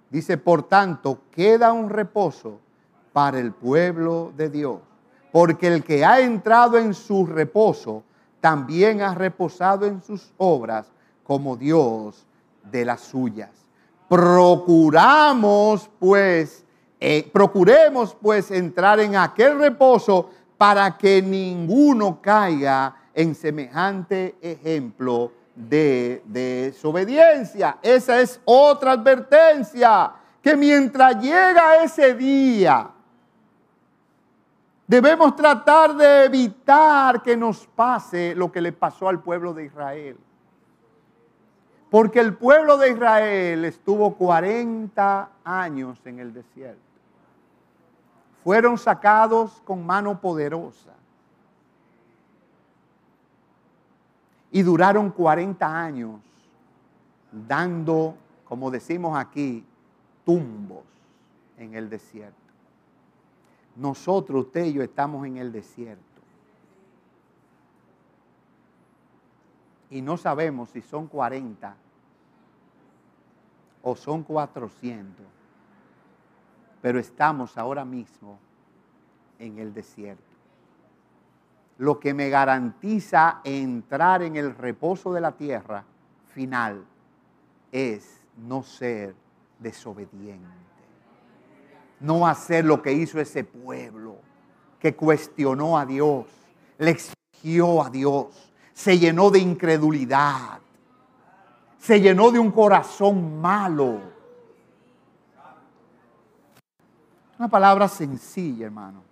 Dice, 0.09 0.37
por 0.37 0.65
tanto, 0.65 1.21
queda 1.31 1.73
un 1.73 1.91
reposo 1.91 2.59
para 3.13 3.39
el 3.39 3.53
pueblo 3.53 4.33
de 4.37 4.49
Dios. 4.49 4.81
Porque 5.33 5.69
el 5.69 5.85
que 5.85 6.05
ha 6.05 6.21
entrado 6.21 6.79
en 6.79 6.95
su 6.95 7.27
reposo, 7.27 8.03
también 8.41 9.03
ha 9.03 9.15
reposado 9.15 9.87
en 9.87 10.03
sus 10.03 10.33
obras 10.39 10.87
como 11.25 11.57
Dios 11.57 12.27
de 12.71 12.85
las 12.85 13.03
suyas. 13.03 13.51
Procuramos 14.09 15.89
pues, 15.99 16.65
eh, 16.99 17.31
procuremos 17.33 18.17
pues 18.21 18.51
entrar 18.51 18.99
en 19.01 19.15
aquel 19.17 19.59
reposo 19.59 20.31
para 20.59 20.97
que 20.97 21.23
ninguno 21.23 22.21
caiga 22.21 22.97
en 23.15 23.35
semejante 23.35 24.37
ejemplo 24.41 25.33
de 25.55 26.23
desobediencia. 26.27 27.79
Esa 27.83 28.21
es 28.21 28.41
otra 28.45 28.93
advertencia, 28.93 30.13
que 30.43 30.57
mientras 30.57 31.23
llega 31.23 31.83
ese 31.83 32.15
día, 32.15 32.91
debemos 34.91 35.37
tratar 35.37 35.95
de 35.95 36.25
evitar 36.25 37.23
que 37.23 37.37
nos 37.37 37.65
pase 37.65 38.35
lo 38.35 38.51
que 38.51 38.61
le 38.61 38.73
pasó 38.73 39.09
al 39.09 39.21
pueblo 39.21 39.55
de 39.55 39.67
Israel. 39.67 40.19
Porque 41.89 42.19
el 42.19 42.35
pueblo 42.35 42.77
de 42.77 42.91
Israel 42.91 43.65
estuvo 43.67 44.17
40 44.17 45.31
años 45.45 46.01
en 46.05 46.19
el 46.19 46.35
desierto. 46.35 46.83
Fueron 48.43 48.77
sacados 48.79 49.63
con 49.65 49.87
mano 49.87 50.21
poderosa. 50.21 50.91
Y 54.51 54.63
duraron 54.63 55.11
40 55.11 55.81
años 55.81 56.21
dando, 57.31 58.17
como 58.45 58.73
decimos 58.73 59.17
aquí, 59.17 59.65
tumbos 60.25 60.83
en 61.59 61.77
el 61.77 61.89
desierto. 61.89 62.50
Nosotros, 63.77 64.47
usted 64.47 64.67
y 64.67 64.75
yo, 64.75 64.83
estamos 64.83 65.27
en 65.27 65.37
el 65.37 65.53
desierto. 65.53 66.05
Y 69.91 70.03
no 70.03 70.17
sabemos 70.17 70.71
si 70.71 70.83
son 70.83 71.07
40 71.09 71.75
o 73.83 73.97
son 73.97 74.23
400. 74.23 75.27
Pero 76.81 76.99
estamos 76.99 77.59
ahora 77.59 77.85
mismo 77.85 78.39
en 79.39 79.59
el 79.59 79.75
desierto. 79.75 80.23
Lo 81.79 81.99
que 81.99 82.15
me 82.15 82.29
garantiza 82.29 83.41
entrar 83.43 84.23
en 84.23 84.37
el 84.37 84.55
reposo 84.55 85.13
de 85.13 85.21
la 85.21 85.33
tierra 85.33 85.85
final 86.35 86.85
es 87.73 88.21
no 88.37 88.63
ser 88.63 89.15
desobediente. 89.59 90.70
No 92.01 92.27
hacer 92.27 92.65
lo 92.65 92.83
que 92.83 92.93
hizo 92.93 93.21
ese 93.21 93.45
pueblo 93.45 94.17
que 94.79 94.97
cuestionó 94.97 95.79
a 95.79 95.85
Dios, 95.85 96.27
le 96.79 96.91
exigió 96.91 97.83
a 97.83 97.91
Dios 97.91 98.51
se 98.81 98.99
llenó 98.99 99.31
de 99.31 99.39
incredulidad, 99.39 100.59
se 101.79 102.01
llenó 102.01 102.31
de 102.31 102.39
un 102.39 102.51
corazón 102.51 103.39
malo. 103.39 104.01
Una 107.39 107.49
palabra 107.49 107.89
sencilla, 107.89 108.65
hermano. 108.65 109.03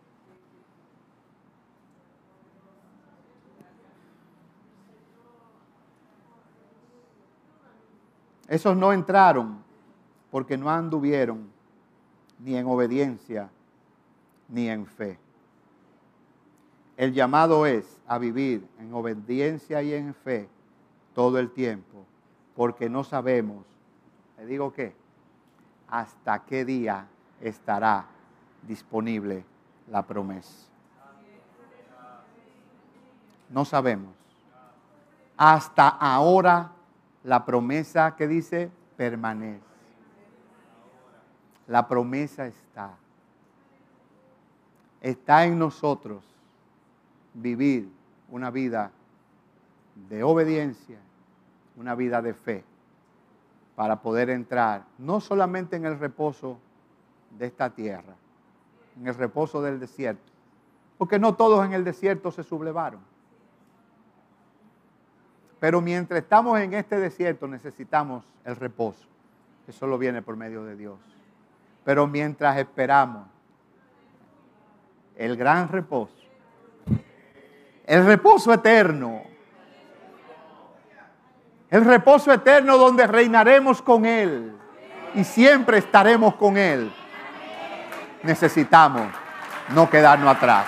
Esos 8.46 8.74
no 8.74 8.94
entraron 8.94 9.62
porque 10.30 10.56
no 10.56 10.70
anduvieron 10.70 11.50
ni 12.38 12.56
en 12.56 12.66
obediencia 12.66 13.50
ni 14.48 14.68
en 14.68 14.86
fe. 14.86 15.18
El 16.96 17.12
llamado 17.12 17.66
es 17.66 18.00
a 18.06 18.18
vivir 18.18 18.66
en 18.78 18.92
obediencia 18.92 19.82
y 19.82 19.94
en 19.94 20.14
fe 20.14 20.48
todo 21.14 21.38
el 21.38 21.50
tiempo, 21.50 22.04
porque 22.56 22.88
no 22.88 23.04
sabemos, 23.04 23.64
le 24.36 24.46
digo 24.46 24.72
qué, 24.72 24.94
hasta 25.88 26.44
qué 26.44 26.64
día 26.64 27.06
estará 27.40 28.06
disponible 28.66 29.44
la 29.90 30.06
promesa. 30.06 30.68
No 33.50 33.64
sabemos. 33.64 34.14
Hasta 35.36 35.88
ahora 35.88 36.72
la 37.22 37.44
promesa 37.44 38.16
que 38.16 38.26
dice 38.26 38.70
permanece. 38.96 39.62
La 41.68 41.86
promesa 41.86 42.46
está. 42.46 42.96
Está 45.00 45.44
en 45.44 45.58
nosotros 45.58 46.24
vivir 47.34 47.88
una 48.30 48.50
vida 48.50 48.90
de 50.08 50.22
obediencia, 50.22 50.98
una 51.76 51.94
vida 51.94 52.20
de 52.20 52.34
fe, 52.34 52.64
para 53.76 54.00
poder 54.00 54.30
entrar 54.30 54.84
no 54.96 55.20
solamente 55.20 55.76
en 55.76 55.84
el 55.84 55.98
reposo 55.98 56.58
de 57.38 57.46
esta 57.46 57.70
tierra, 57.70 58.14
en 58.98 59.06
el 59.06 59.14
reposo 59.14 59.62
del 59.62 59.78
desierto, 59.78 60.32
porque 60.96 61.18
no 61.18 61.36
todos 61.36 61.64
en 61.64 61.74
el 61.74 61.84
desierto 61.84 62.32
se 62.32 62.42
sublevaron. 62.42 63.00
Pero 65.60 65.80
mientras 65.80 66.22
estamos 66.22 66.58
en 66.60 66.72
este 66.72 66.98
desierto 66.98 67.46
necesitamos 67.46 68.24
el 68.44 68.56
reposo, 68.56 69.06
que 69.66 69.72
solo 69.72 69.98
viene 69.98 70.22
por 70.22 70.36
medio 70.36 70.64
de 70.64 70.76
Dios. 70.76 70.98
Pero 71.88 72.06
mientras 72.06 72.58
esperamos 72.58 73.26
el 75.16 75.38
gran 75.38 75.70
reposo, 75.70 76.12
el 77.86 78.04
reposo 78.04 78.52
eterno. 78.52 79.22
El 81.70 81.86
reposo 81.86 82.30
eterno 82.30 82.76
donde 82.76 83.06
reinaremos 83.06 83.80
con 83.80 84.04
Él 84.04 84.54
y 85.14 85.24
siempre 85.24 85.78
estaremos 85.78 86.34
con 86.34 86.58
Él. 86.58 86.92
Necesitamos 88.22 89.08
no 89.70 89.88
quedarnos 89.88 90.36
atrás. 90.36 90.66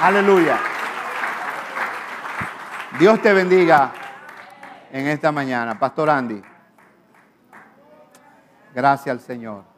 Aleluya. 0.00 0.58
Dios 3.00 3.20
te 3.20 3.32
bendiga 3.32 3.90
en 4.92 5.08
esta 5.08 5.32
mañana. 5.32 5.76
Pastor 5.76 6.08
Andy. 6.08 6.55
Gracias 8.76 9.10
al 9.10 9.20
Señor. 9.20 9.75